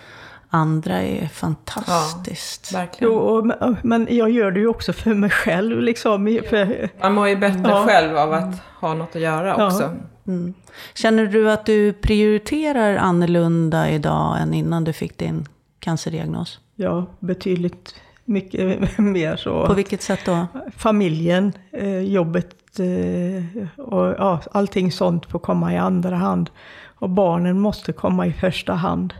andra 0.54 1.02
är 1.02 1.26
fantastiskt. 1.26 2.70
Ja, 2.72 2.78
verkligen. 2.78 3.12
Jo, 3.12 3.52
men 3.82 4.08
jag 4.10 4.30
gör 4.30 4.50
det 4.50 4.60
ju 4.60 4.66
också 4.66 4.92
för 4.92 5.14
mig 5.14 5.30
själv. 5.30 5.80
Liksom, 5.80 6.40
för, 6.50 6.88
Man 7.00 7.14
mår 7.14 7.28
ju 7.28 7.36
bättre 7.36 7.62
ja. 7.64 7.86
själv 7.86 8.16
av 8.16 8.32
att 8.32 8.54
ha 8.80 8.94
något 8.94 9.16
att 9.16 9.22
göra 9.22 9.66
också. 9.66 9.82
Ja. 9.82 10.32
Mm. 10.32 10.54
Känner 10.94 11.26
du 11.26 11.50
att 11.50 11.66
du 11.66 11.92
prioriterar 11.92 12.96
annorlunda 12.96 13.90
idag 13.90 14.40
än 14.40 14.54
innan 14.54 14.84
du 14.84 14.92
fick 14.92 15.18
din 15.18 15.48
cancerdiagnos? 15.78 16.60
Ja, 16.74 17.06
betydligt 17.18 17.94
mycket 18.24 18.98
mer 18.98 19.36
så. 19.36 19.66
På 19.66 19.74
vilket 19.74 20.02
sätt 20.02 20.20
då? 20.24 20.46
Familjen, 20.76 21.52
eh, 21.72 21.98
jobbet 21.98 22.56
eh, 22.78 23.84
och 23.84 24.06
ja, 24.18 24.40
allting 24.52 24.92
sånt 24.92 25.26
får 25.26 25.38
komma 25.38 25.74
i 25.74 25.76
andra 25.76 26.16
hand. 26.16 26.50
Och 26.84 27.10
barnen 27.10 27.60
måste 27.60 27.92
komma 27.92 28.26
i 28.26 28.32
första 28.32 28.72
hand. 28.72 29.14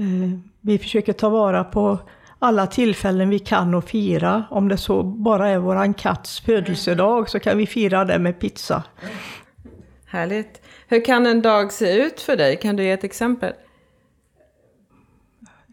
Eh, 0.00 0.38
vi 0.60 0.78
försöker 0.78 1.12
ta 1.12 1.28
vara 1.28 1.64
på 1.64 1.98
alla 2.38 2.66
tillfällen 2.66 3.30
vi 3.30 3.38
kan 3.38 3.74
och 3.74 3.84
fira. 3.84 4.44
Om 4.50 4.68
det 4.68 4.76
så 4.76 5.02
bara 5.02 5.48
är 5.48 5.58
våran 5.58 5.94
katts 5.94 6.40
födelsedag 6.40 7.28
så 7.28 7.40
kan 7.40 7.58
vi 7.58 7.66
fira 7.66 8.04
det 8.04 8.18
med 8.18 8.40
pizza. 8.40 8.82
Härligt. 10.06 10.62
Hur 10.88 11.04
kan 11.04 11.26
en 11.26 11.42
dag 11.42 11.72
se 11.72 11.96
ut 11.96 12.20
för 12.20 12.36
dig? 12.36 12.56
Kan 12.56 12.76
du 12.76 12.82
ge 12.82 12.90
ett 12.90 13.04
exempel? 13.04 13.52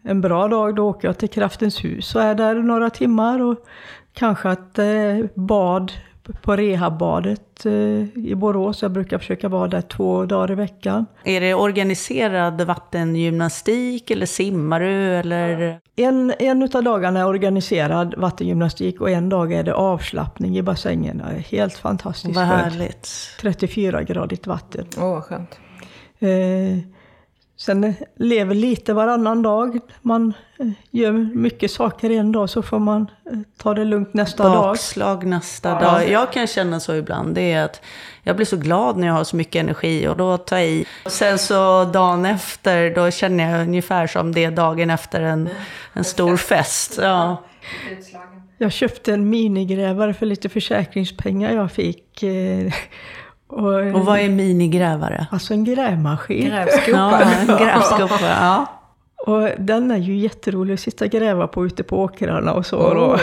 En 0.04 0.20
bra 0.20 0.48
dag 0.48 0.74
då 0.74 0.88
åker 0.88 1.08
jag 1.08 1.18
till 1.18 1.28
Kraftens 1.28 1.84
hus 1.84 2.14
och 2.14 2.22
är 2.22 2.34
där 2.34 2.54
några 2.54 2.90
timmar. 2.90 3.42
Och 3.42 3.66
kanske 4.12 4.48
att 4.48 4.78
eh, 4.78 5.18
bad 5.34 5.92
på 6.42 6.56
rehabbadet 6.56 7.66
eh, 7.66 7.72
i 8.26 8.34
Borås. 8.36 8.82
Jag 8.82 8.90
brukar 8.90 9.18
försöka 9.18 9.48
vara 9.48 9.68
där 9.68 9.80
två 9.80 10.24
dagar 10.24 10.50
i 10.50 10.54
veckan. 10.54 11.06
Är 11.24 11.40
det 11.40 11.54
organiserad 11.54 12.60
vattengymnastik 12.60 14.10
eller 14.10 14.26
simmar 14.26 14.80
du? 14.80 15.14
Eller? 15.14 15.78
En, 15.96 16.32
en 16.38 16.62
av 16.62 16.84
dagarna 16.84 17.20
är 17.20 17.26
organiserad 17.26 18.14
vattengymnastik 18.18 19.00
och 19.00 19.10
en 19.10 19.28
dag 19.28 19.52
är 19.52 19.62
det 19.62 19.74
avslappning 19.74 20.58
i 20.58 20.62
bassängen. 20.62 21.22
Helt 21.50 21.74
fantastiskt 21.74 22.36
Vad 22.36 22.44
härligt. 22.44 23.08
34-gradigt 23.40 24.46
vatten. 24.46 24.86
Åh, 24.98 25.04
oh, 25.04 25.10
vad 25.10 25.24
skönt. 25.24 25.58
Eh, 26.18 26.97
Sen 27.60 27.94
lever 28.16 28.54
lite 28.54 28.92
varannan 28.92 29.42
dag. 29.42 29.78
Man 30.02 30.32
eh, 30.58 30.68
gör 30.90 31.12
mycket 31.12 31.70
saker 31.70 32.10
en 32.10 32.32
dag 32.32 32.50
så 32.50 32.62
får 32.62 32.78
man 32.78 33.10
eh, 33.32 33.38
ta 33.56 33.74
det 33.74 33.84
lugnt 33.84 34.14
nästa 34.14 34.42
Bakslag 34.42 34.62
dag. 34.62 34.72
Bakslag 34.72 35.26
nästa 35.26 35.68
ja. 35.68 35.80
dag. 35.80 36.10
Jag 36.10 36.32
kan 36.32 36.46
känna 36.46 36.80
så 36.80 36.94
ibland. 36.94 37.34
Det 37.34 37.52
är 37.52 37.64
att 37.64 37.82
jag 38.22 38.36
blir 38.36 38.46
så 38.46 38.56
glad 38.56 38.96
när 38.96 39.06
jag 39.06 39.14
har 39.14 39.24
så 39.24 39.36
mycket 39.36 39.60
energi 39.60 40.08
och 40.08 40.16
då 40.16 40.36
tar 40.36 40.56
jag 40.56 40.66
i. 40.66 40.86
Sen 41.06 41.38
så 41.38 41.84
dagen 41.84 42.26
efter, 42.26 42.94
då 42.94 43.10
känner 43.10 43.50
jag 43.50 43.66
ungefär 43.66 44.06
som 44.06 44.32
det 44.32 44.44
är 44.44 44.50
dagen 44.50 44.90
efter 44.90 45.20
en, 45.20 45.48
en 45.92 46.04
stor 46.04 46.36
fest. 46.36 46.98
Ja. 47.02 47.44
Jag 48.58 48.72
köpte 48.72 49.12
en 49.14 49.30
minigrävare 49.30 50.14
för 50.14 50.26
lite 50.26 50.48
försäkringspengar 50.48 51.52
jag 51.52 51.72
fick. 51.72 52.24
Eh, 53.52 53.56
och, 53.56 53.94
och 53.94 54.06
vad 54.06 54.18
är 54.18 54.28
minigrävare? 54.28 55.26
Alltså 55.30 55.54
en 55.54 55.64
grävmaskin. 55.64 56.48
Grävskopa. 56.48 56.90
Ja, 56.90 57.20
en 57.20 57.46
grävskopa, 57.58 58.18
ja. 58.20 58.66
Och 59.26 59.48
den 59.58 59.90
är 59.90 59.96
ju 59.96 60.16
jätterolig 60.16 60.74
att 60.74 60.80
sitta 60.80 61.04
och 61.04 61.10
gräva 61.10 61.46
på 61.48 61.66
ute 61.66 61.82
på 61.82 62.02
åkrarna 62.02 62.52
och 62.52 62.66
så. 62.66 62.76
Oh. 62.78 63.20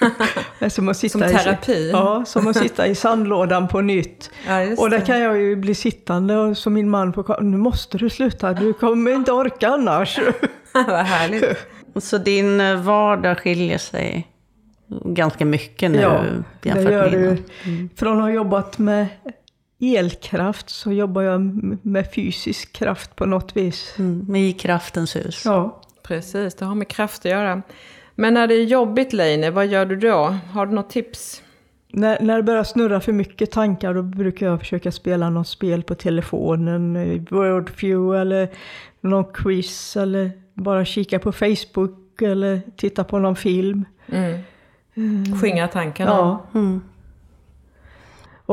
som, 0.68 0.88
att 0.88 0.96
sitta 0.96 1.18
som 1.18 1.20
terapi? 1.20 1.72
I, 1.72 1.90
ja, 1.90 2.24
som 2.26 2.46
att 2.46 2.56
sitta 2.56 2.86
i 2.86 2.94
sandlådan 2.94 3.68
på 3.68 3.80
nytt. 3.80 4.30
Ja, 4.46 4.76
och 4.78 4.90
där 4.90 5.00
kan 5.00 5.20
jag 5.20 5.40
ju 5.40 5.56
bli 5.56 5.74
sittande 5.74 6.36
och 6.36 6.58
så 6.58 6.70
min 6.70 6.90
man 6.90 7.12
på 7.12 7.36
nu 7.40 7.56
måste 7.56 7.98
du 7.98 8.10
sluta, 8.10 8.52
du 8.52 8.72
kommer 8.72 9.10
inte 9.10 9.32
orka 9.32 9.68
annars. 9.68 10.18
Vad 10.72 11.06
härligt. 11.06 11.66
Så 11.96 12.18
din 12.18 12.82
vardag 12.82 13.38
skiljer 13.38 13.78
sig 13.78 14.28
ganska 15.04 15.44
mycket 15.44 15.90
nu 15.90 16.00
ja, 16.00 16.24
jämfört 16.62 16.84
det 16.84 16.92
gör 16.92 17.10
med 17.10 17.22
innan? 17.22 17.38
Mm. 17.64 17.88
Från 17.96 18.16
att 18.16 18.22
ha 18.22 18.30
jobbat 18.30 18.78
med 18.78 19.06
elkraft 19.82 20.70
så 20.70 20.92
jobbar 20.92 21.22
jag 21.22 21.40
med 21.86 22.12
fysisk 22.14 22.72
kraft 22.72 23.16
på 23.16 23.26
något 23.26 23.56
vis. 23.56 23.94
Mm, 23.98 24.24
med 24.28 24.60
kraftens 24.60 25.16
hus. 25.16 25.42
Ja. 25.44 25.80
Precis, 26.02 26.54
det 26.54 26.64
har 26.64 26.74
med 26.74 26.88
kraft 26.88 27.26
att 27.26 27.30
göra. 27.30 27.62
Men 28.14 28.34
när 28.34 28.46
det 28.46 28.54
är 28.54 28.64
jobbigt 28.64 29.12
Leine, 29.12 29.50
vad 29.50 29.66
gör 29.66 29.86
du 29.86 29.96
då? 29.96 30.36
Har 30.52 30.66
du 30.66 30.72
något 30.72 30.90
tips? 30.90 31.42
När, 31.88 32.20
när 32.20 32.36
det 32.36 32.42
börjar 32.42 32.64
snurra 32.64 33.00
för 33.00 33.12
mycket 33.12 33.50
tankar 33.50 33.94
då 33.94 34.02
brukar 34.02 34.46
jag 34.46 34.60
försöka 34.60 34.92
spela 34.92 35.30
något 35.30 35.48
spel 35.48 35.82
på 35.82 35.94
telefonen, 35.94 36.94
Wordview 37.30 38.20
eller 38.20 38.48
någon 39.00 39.24
quiz 39.24 39.96
eller 39.96 40.30
bara 40.54 40.84
kika 40.84 41.18
på 41.18 41.32
Facebook 41.32 42.22
eller 42.22 42.60
titta 42.76 43.04
på 43.04 43.18
någon 43.18 43.36
film. 43.36 43.84
Mm. 44.06 44.38
Mm. 44.94 45.40
Skingra 45.40 45.68
tankarna. 45.68 46.10
Ja. 46.10 46.46
Mm. 46.54 46.80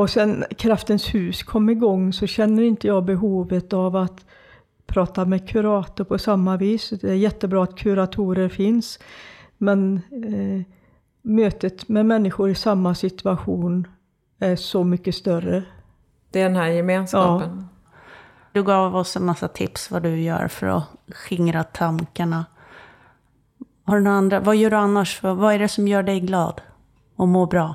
Och 0.00 0.10
sen 0.10 0.44
Kraftens 0.58 1.14
hus 1.14 1.42
kom 1.42 1.70
igång 1.70 2.12
så 2.12 2.26
känner 2.26 2.62
inte 2.62 2.86
jag 2.86 3.04
behovet 3.04 3.72
av 3.72 3.96
att 3.96 4.24
prata 4.86 5.24
med 5.24 5.48
kurator 5.48 6.04
på 6.04 6.18
samma 6.18 6.56
vis. 6.56 6.90
Det 6.90 7.10
är 7.10 7.14
jättebra 7.14 7.62
att 7.62 7.76
kuratorer 7.76 8.48
finns. 8.48 8.98
Men 9.58 10.00
eh, 10.10 10.62
mötet 11.22 11.88
med 11.88 12.06
människor 12.06 12.50
i 12.50 12.54
samma 12.54 12.94
situation 12.94 13.86
är 14.38 14.56
så 14.56 14.84
mycket 14.84 15.14
större. 15.14 15.62
Det 16.30 16.40
är 16.40 16.44
den 16.44 16.56
här 16.56 16.68
gemenskapen. 16.68 17.68
Ja. 17.70 17.92
Du 18.52 18.62
gav 18.62 18.96
oss 18.96 19.16
en 19.16 19.26
massa 19.26 19.48
tips 19.48 19.90
vad 19.90 20.02
du 20.02 20.20
gör 20.20 20.48
för 20.48 20.66
att 20.66 20.84
skingra 21.08 21.64
tankarna. 21.64 22.44
Har 23.84 23.96
du 23.96 24.02
några 24.02 24.16
andra? 24.16 24.40
Vad 24.40 24.56
gör 24.56 24.70
du 24.70 24.76
annars? 24.76 25.20
För, 25.20 25.34
vad 25.34 25.54
är 25.54 25.58
det 25.58 25.68
som 25.68 25.88
gör 25.88 26.02
dig 26.02 26.20
glad 26.20 26.60
och 27.16 27.28
mår 27.28 27.46
bra? 27.46 27.74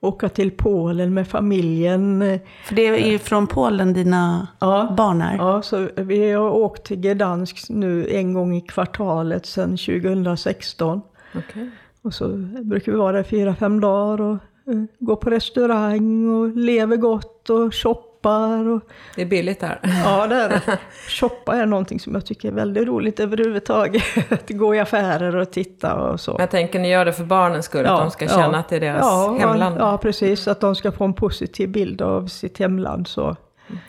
Åka 0.00 0.28
till 0.28 0.50
Polen 0.50 1.14
med 1.14 1.28
familjen. 1.28 2.38
För 2.64 2.74
det 2.74 2.86
är 2.86 3.10
ju 3.10 3.18
från 3.18 3.46
Polen 3.46 3.92
dina 3.92 4.48
ja, 4.58 4.94
barn 4.96 5.22
är? 5.22 5.36
Ja, 5.36 5.62
så 5.62 5.88
vi 5.96 6.32
har 6.32 6.50
åkt 6.50 6.84
till 6.84 7.00
Gdansk 7.00 7.68
nu 7.68 8.08
en 8.08 8.32
gång 8.32 8.56
i 8.56 8.60
kvartalet 8.60 9.46
sedan 9.46 9.76
2016. 9.76 11.00
Okay. 11.34 11.70
Och 12.02 12.14
så 12.14 12.28
brukar 12.62 12.92
vi 12.92 12.98
vara 12.98 13.12
där 13.12 13.22
fyra, 13.22 13.54
fem 13.54 13.80
dagar 13.80 14.20
och 14.20 14.36
uh, 14.68 14.84
gå 14.98 15.16
på 15.16 15.30
restaurang 15.30 16.28
och 16.28 16.56
lever 16.56 16.96
gott 16.96 17.50
och 17.50 17.74
shoppa 17.74 18.07
shoppar. 18.18 18.68
Och... 18.68 18.82
Det 19.14 19.22
är 19.22 19.26
billigt 19.26 19.60
där. 19.60 19.80
Ja, 20.04 20.26
det 20.26 20.34
är 20.34 20.48
det. 20.48 20.78
Shoppa 21.08 21.56
är 21.56 21.66
någonting 21.66 22.00
som 22.00 22.14
jag 22.14 22.26
tycker 22.26 22.48
är 22.48 22.52
väldigt 22.52 22.86
roligt 22.86 23.20
överhuvudtaget. 23.20 24.02
Att 24.32 24.50
gå 24.50 24.74
i 24.74 24.80
affärer 24.80 25.36
och 25.36 25.50
titta 25.50 25.94
och 25.94 26.20
så. 26.20 26.36
Jag 26.38 26.50
tänker 26.50 26.78
ni 26.78 26.90
gör 26.90 27.04
det 27.04 27.12
för 27.12 27.24
barnens 27.24 27.64
skull, 27.64 27.84
ja, 27.84 27.94
att 27.94 28.00
de 28.00 28.10
ska 28.10 28.28
känna 28.28 28.58
att 28.58 28.68
det 28.68 28.76
är 28.76 28.80
deras 28.80 29.00
ja, 29.00 29.36
hemland? 29.40 29.76
Ja, 29.78 29.98
precis. 29.98 30.48
Att 30.48 30.60
de 30.60 30.74
ska 30.74 30.92
få 30.92 31.04
en 31.04 31.14
positiv 31.14 31.68
bild 31.68 32.02
av 32.02 32.26
sitt 32.26 32.58
hemland. 32.58 33.08
Så. 33.08 33.36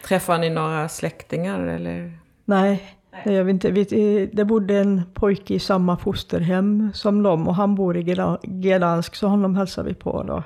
Träffar 0.07 0.37
ni 0.37 0.49
några 0.49 0.89
släktingar 0.89 1.67
eller? 1.67 2.19
Nej, 2.45 2.95
det 3.23 3.33
gör 3.33 3.43
vi 3.43 3.51
inte. 3.51 3.71
Vi, 3.71 4.29
det 4.33 4.45
bodde 4.45 4.77
en 4.77 5.01
pojke 5.13 5.53
i 5.53 5.59
samma 5.59 5.97
fosterhem 5.97 6.91
som 6.93 7.23
dem 7.23 7.47
och 7.47 7.55
han 7.55 7.75
bor 7.75 7.97
i 7.97 8.03
Gdansk 8.43 9.15
så 9.15 9.27
honom 9.27 9.55
hälsar 9.55 9.83
vi 9.83 9.93
på 9.93 10.23
då. 10.23 10.43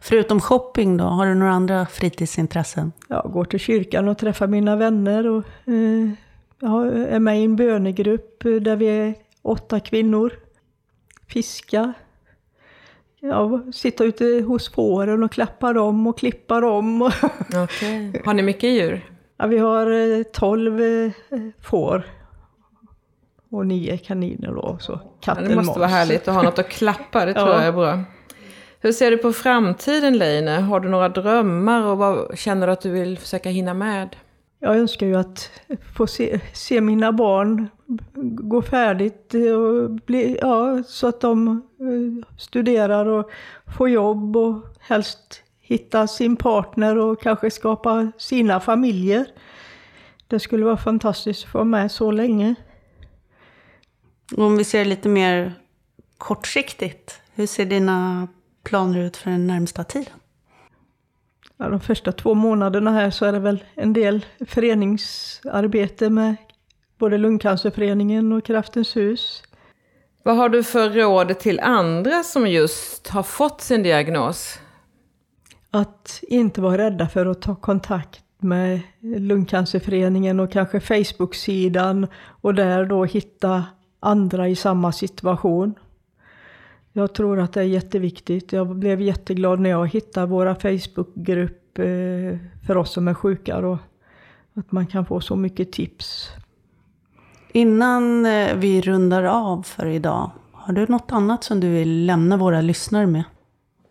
Förutom 0.00 0.40
shopping 0.40 0.96
då, 0.96 1.04
har 1.04 1.26
du 1.26 1.34
några 1.34 1.52
andra 1.52 1.86
fritidsintressen? 1.86 2.92
Jag 3.08 3.30
går 3.32 3.44
till 3.44 3.60
kyrkan 3.60 4.08
och 4.08 4.18
träffar 4.18 4.46
mina 4.46 4.76
vänner 4.76 5.26
och 5.26 5.44
eh, 5.64 6.10
jag 6.60 6.86
är 6.86 7.18
med 7.18 7.40
i 7.40 7.44
en 7.44 7.56
bönegrupp 7.56 8.42
där 8.42 8.76
vi 8.76 8.86
är 8.86 9.14
åtta 9.42 9.80
kvinnor. 9.80 10.32
Fiska. 11.28 11.92
Ja, 13.20 13.62
sitta 13.72 14.04
ute 14.04 14.24
hos 14.24 14.72
fåren 14.72 15.22
och 15.22 15.32
klappa 15.32 15.72
dem 15.72 16.06
och 16.06 16.18
klippa 16.18 16.60
dem. 16.60 17.02
Okay. 17.64 18.22
Har 18.24 18.34
ni 18.34 18.42
mycket 18.42 18.70
djur? 18.70 19.10
Ja, 19.36 19.46
vi 19.46 19.58
har 19.58 19.90
eh, 19.90 20.22
tolv 20.22 20.80
eh, 20.80 21.12
får. 21.60 22.06
Och 23.50 23.66
nio 23.66 23.98
kaniner 23.98 24.52
då. 24.52 24.78
Så 24.80 25.00
katten 25.20 25.44
ja, 25.44 25.50
det 25.50 25.56
måste 25.56 25.78
vara 25.78 25.88
härligt 25.88 26.28
att 26.28 26.34
ha 26.34 26.42
något 26.42 26.58
att 26.58 26.68
klappa, 26.68 27.24
det 27.24 27.34
tror 27.34 27.48
ja. 27.48 27.54
jag 27.54 27.66
är 27.66 27.72
bra. 27.72 28.04
Hur 28.80 28.92
ser 28.92 29.10
du 29.10 29.16
på 29.16 29.32
framtiden 29.32 30.18
Leine? 30.18 30.50
Har 30.50 30.80
du 30.80 30.88
några 30.88 31.08
drömmar 31.08 31.82
och 31.82 31.98
vad 31.98 32.38
känner 32.38 32.66
du 32.66 32.72
att 32.72 32.80
du 32.80 32.90
vill 32.90 33.18
försöka 33.18 33.48
hinna 33.48 33.74
med? 33.74 34.16
Jag 34.58 34.76
önskar 34.76 35.06
ju 35.06 35.16
att 35.16 35.50
få 35.96 36.06
se, 36.06 36.40
se 36.52 36.80
mina 36.80 37.12
barn 37.12 37.68
gå 38.40 38.62
färdigt 38.62 39.34
och 39.34 39.90
bli, 39.90 40.38
ja, 40.40 40.82
så 40.86 41.06
att 41.06 41.20
de 41.20 41.48
eh, 41.80 42.26
studerar 42.38 43.06
och 43.06 43.30
får 43.76 43.88
jobb 43.88 44.36
och 44.36 44.62
helst 44.80 45.42
hitta 45.60 46.06
sin 46.06 46.36
partner 46.36 46.98
och 46.98 47.22
kanske 47.22 47.50
skapa 47.50 48.12
sina 48.18 48.60
familjer. 48.60 49.26
Det 50.26 50.40
skulle 50.40 50.64
vara 50.64 50.76
fantastiskt 50.76 51.44
att 51.44 51.50
få 51.50 51.58
vara 51.58 51.64
med 51.64 51.92
så 51.92 52.10
länge. 52.10 52.54
Om 54.36 54.56
vi 54.56 54.64
ser 54.64 54.84
lite 54.84 55.08
mer 55.08 55.54
kortsiktigt, 56.18 57.20
hur 57.34 57.46
ser 57.46 57.64
dina 57.64 58.28
planer 58.66 58.98
ut 58.98 59.16
för 59.16 59.30
den 59.30 59.46
närmsta 59.46 59.84
tiden? 59.84 60.12
Ja, 61.56 61.68
de 61.68 61.80
första 61.80 62.12
två 62.12 62.34
månaderna 62.34 62.90
här 62.90 63.10
så 63.10 63.24
är 63.24 63.32
det 63.32 63.38
väl 63.38 63.64
en 63.74 63.92
del 63.92 64.26
föreningsarbete 64.46 66.10
med 66.10 66.36
både 66.98 67.18
Lungcancerföreningen 67.18 68.32
och 68.32 68.44
Kraftens 68.44 68.96
hus. 68.96 69.42
Vad 70.22 70.36
har 70.36 70.48
du 70.48 70.62
för 70.62 70.90
råd 70.90 71.38
till 71.38 71.60
andra 71.60 72.22
som 72.22 72.46
just 72.46 73.08
har 73.08 73.22
fått 73.22 73.60
sin 73.60 73.82
diagnos? 73.82 74.58
Att 75.70 76.20
inte 76.22 76.60
vara 76.60 76.78
rädda 76.78 77.08
för 77.08 77.26
att 77.26 77.42
ta 77.42 77.54
kontakt 77.54 78.20
med 78.38 78.80
Lungcancerföreningen 79.00 80.40
och 80.40 80.52
kanske 80.52 80.80
Facebook-sidan 80.80 82.06
och 82.40 82.54
där 82.54 82.84
då 82.86 83.04
hitta 83.04 83.64
andra 84.00 84.48
i 84.48 84.56
samma 84.56 84.92
situation. 84.92 85.74
Jag 86.98 87.12
tror 87.12 87.40
att 87.40 87.52
det 87.52 87.60
är 87.60 87.64
jätteviktigt. 87.64 88.52
Jag 88.52 88.76
blev 88.76 89.00
jätteglad 89.00 89.60
när 89.60 89.70
jag 89.70 89.86
hittade 89.86 90.26
våra 90.26 90.54
Facebookgrupp 90.54 91.78
eh, 91.78 92.38
för 92.66 92.76
oss 92.76 92.92
som 92.92 93.08
är 93.08 93.14
sjuka. 93.14 93.58
Och 93.58 93.78
att 94.54 94.72
man 94.72 94.86
kan 94.86 95.06
få 95.06 95.20
så 95.20 95.36
mycket 95.36 95.72
tips. 95.72 96.28
Innan 97.52 98.26
eh, 98.26 98.56
vi 98.56 98.80
rundar 98.80 99.24
av 99.24 99.62
för 99.62 99.86
idag, 99.86 100.30
har 100.52 100.72
du 100.74 100.86
något 100.86 101.12
annat 101.12 101.44
som 101.44 101.60
du 101.60 101.68
vill 101.68 102.06
lämna 102.06 102.36
våra 102.36 102.60
lyssnare 102.60 103.06
med? 103.06 103.24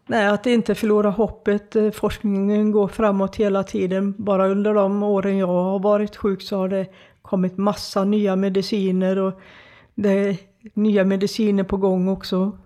Nej, 0.07 0.27
att 0.27 0.45
inte 0.45 0.75
förlora 0.75 1.09
hoppet. 1.09 1.75
Eh, 1.75 1.91
forskningen 1.91 2.71
går 2.71 2.87
framåt 2.87 3.35
hela 3.35 3.63
tiden. 3.63 4.13
Bara 4.17 4.47
under 4.47 4.73
de 4.73 5.03
åren 5.03 5.37
jag 5.37 5.47
har 5.47 5.79
varit 5.79 6.15
sjuk 6.15 6.41
så 6.41 6.57
har 6.57 6.69
det 6.69 6.87
kommit 7.21 7.57
massa 7.57 8.03
nya 8.03 8.35
mediciner 8.35 9.17
och 9.17 9.39
det 9.95 10.09
är 10.09 10.37
nya 10.73 11.03
mediciner 11.03 11.63
på 11.63 11.77
gång 11.77 12.07
också 12.07 12.57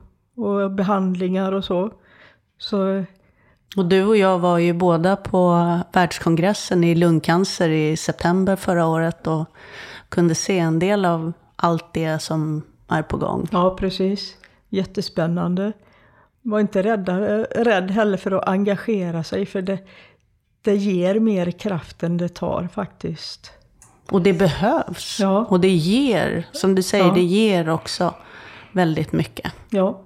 och 0.44 0.72
behandlingar 0.72 1.52
och 1.52 1.64
så. 1.66 1.92
så. 2.58 3.04
Och 3.78 3.86
du 3.86 4.06
och 4.06 4.18
jag 4.18 4.40
var 4.40 4.58
ju 4.58 4.74
båda 4.74 5.16
på 5.16 5.80
världskongressen 5.94 6.84
i 6.84 6.96
lungcancer 6.96 7.70
i 7.70 7.98
september 7.98 8.56
förra 8.56 8.86
året 8.88 9.28
och 9.28 9.46
kunde 10.10 10.36
se 10.36 10.60
en 10.60 10.80
del 10.80 11.06
av 11.06 11.34
allt 11.56 11.94
det 11.94 12.20
som 12.20 12.62
är 12.88 13.02
på 13.02 13.18
gång. 13.18 13.48
Ja, 13.52 13.76
precis. 13.80 14.36
Jättespännande. 14.70 15.74
Var 16.42 16.60
inte 16.60 16.84
rädda, 16.84 17.20
rädd 17.44 17.92
heller 17.92 18.18
för 18.18 18.32
att 18.32 18.48
engagera 18.48 19.24
sig 19.24 19.46
för 19.46 19.62
det, 19.62 19.80
det 20.62 20.76
ger 20.76 21.20
mer 21.20 21.52
kraft 21.52 22.04
än 22.04 22.18
det 22.18 22.30
tar 22.30 22.68
faktiskt. 22.74 23.52
Och 24.12 24.22
det 24.22 24.34
behövs. 24.34 25.18
Ja. 25.20 25.46
Och 25.50 25.60
det 25.60 25.70
ger, 25.70 26.48
som 26.52 26.76
du 26.76 26.84
säger, 26.84 27.06
Ja. 27.06 27.14
det 27.14 27.22
ger 27.24 27.70
också 27.70 28.14
väldigt 28.72 29.12
mycket. 29.12 29.52
Ja, 29.70 30.02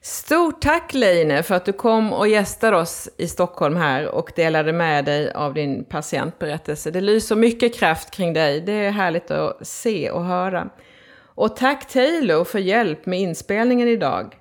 Stort 0.00 0.60
tack 0.60 0.94
Leine 0.94 1.42
för 1.42 1.54
att 1.54 1.64
du 1.64 1.72
kom 1.72 2.12
och 2.12 2.28
gästade 2.28 2.76
oss 2.76 3.08
i 3.16 3.28
Stockholm 3.28 3.76
här 3.76 4.08
och 4.08 4.32
delade 4.36 4.72
med 4.72 5.04
dig 5.04 5.32
av 5.32 5.54
din 5.54 5.84
patientberättelse. 5.84 6.90
Det 6.90 7.00
lyser 7.00 7.36
mycket 7.36 7.74
kraft 7.74 8.10
kring 8.10 8.32
dig. 8.32 8.60
Det 8.60 8.72
är 8.72 8.90
härligt 8.90 9.30
att 9.30 9.66
se 9.66 10.10
och 10.10 10.24
höra. 10.24 10.68
Och 11.16 11.56
tack 11.56 11.88
Taylor 11.88 12.44
för 12.44 12.58
hjälp 12.58 13.06
med 13.06 13.20
inspelningen 13.20 13.88
idag. 13.88 14.36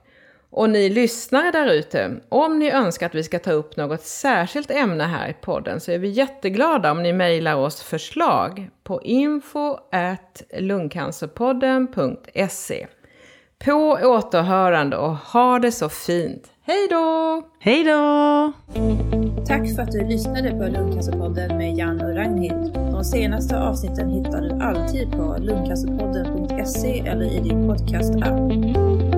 Och 0.49 0.69
ni 0.69 0.89
lyssnare 0.89 1.51
där 1.51 1.73
ute, 1.73 2.11
om 2.29 2.59
ni 2.59 2.71
önskar 2.71 3.05
att 3.05 3.15
vi 3.15 3.23
ska 3.23 3.39
ta 3.39 3.51
upp 3.51 3.77
något 3.77 4.01
särskilt 4.01 4.71
ämne 4.71 5.03
här 5.03 5.29
i 5.29 5.33
podden 5.33 5.79
så 5.79 5.91
är 5.91 5.97
vi 5.97 6.07
jätteglada 6.07 6.91
om 6.91 7.03
ni 7.03 7.13
mejlar 7.13 7.55
oss 7.55 7.83
förslag 7.83 8.69
på 8.83 9.01
info 9.01 9.77
lungcancerpodden.se. 10.59 12.87
På 13.65 13.99
återhörande 14.03 14.97
och 14.97 15.15
ha 15.15 15.59
det 15.59 15.71
så 15.71 15.89
fint. 15.89 16.43
Hej 16.65 16.87
då! 16.89 17.41
Hej 17.59 17.83
då! 17.83 18.53
Tack 19.47 19.75
för 19.75 19.81
att 19.81 19.91
du 19.91 20.07
lyssnade 20.07 20.49
på 20.51 20.63
Lungcancerpodden 20.63 21.57
med 21.57 21.77
Jan 21.77 22.01
och 22.01 22.15
Ragnhild. 22.15 22.73
De 22.73 23.03
senaste 23.03 23.59
avsnitten 23.59 24.09
hittar 24.09 24.41
du 24.41 24.65
alltid 24.65 25.11
på 25.11 25.37
lungcancerpodden.se 25.39 26.99
eller 26.99 27.25
i 27.25 27.39
din 27.39 27.67
podcast-app. 27.67 29.12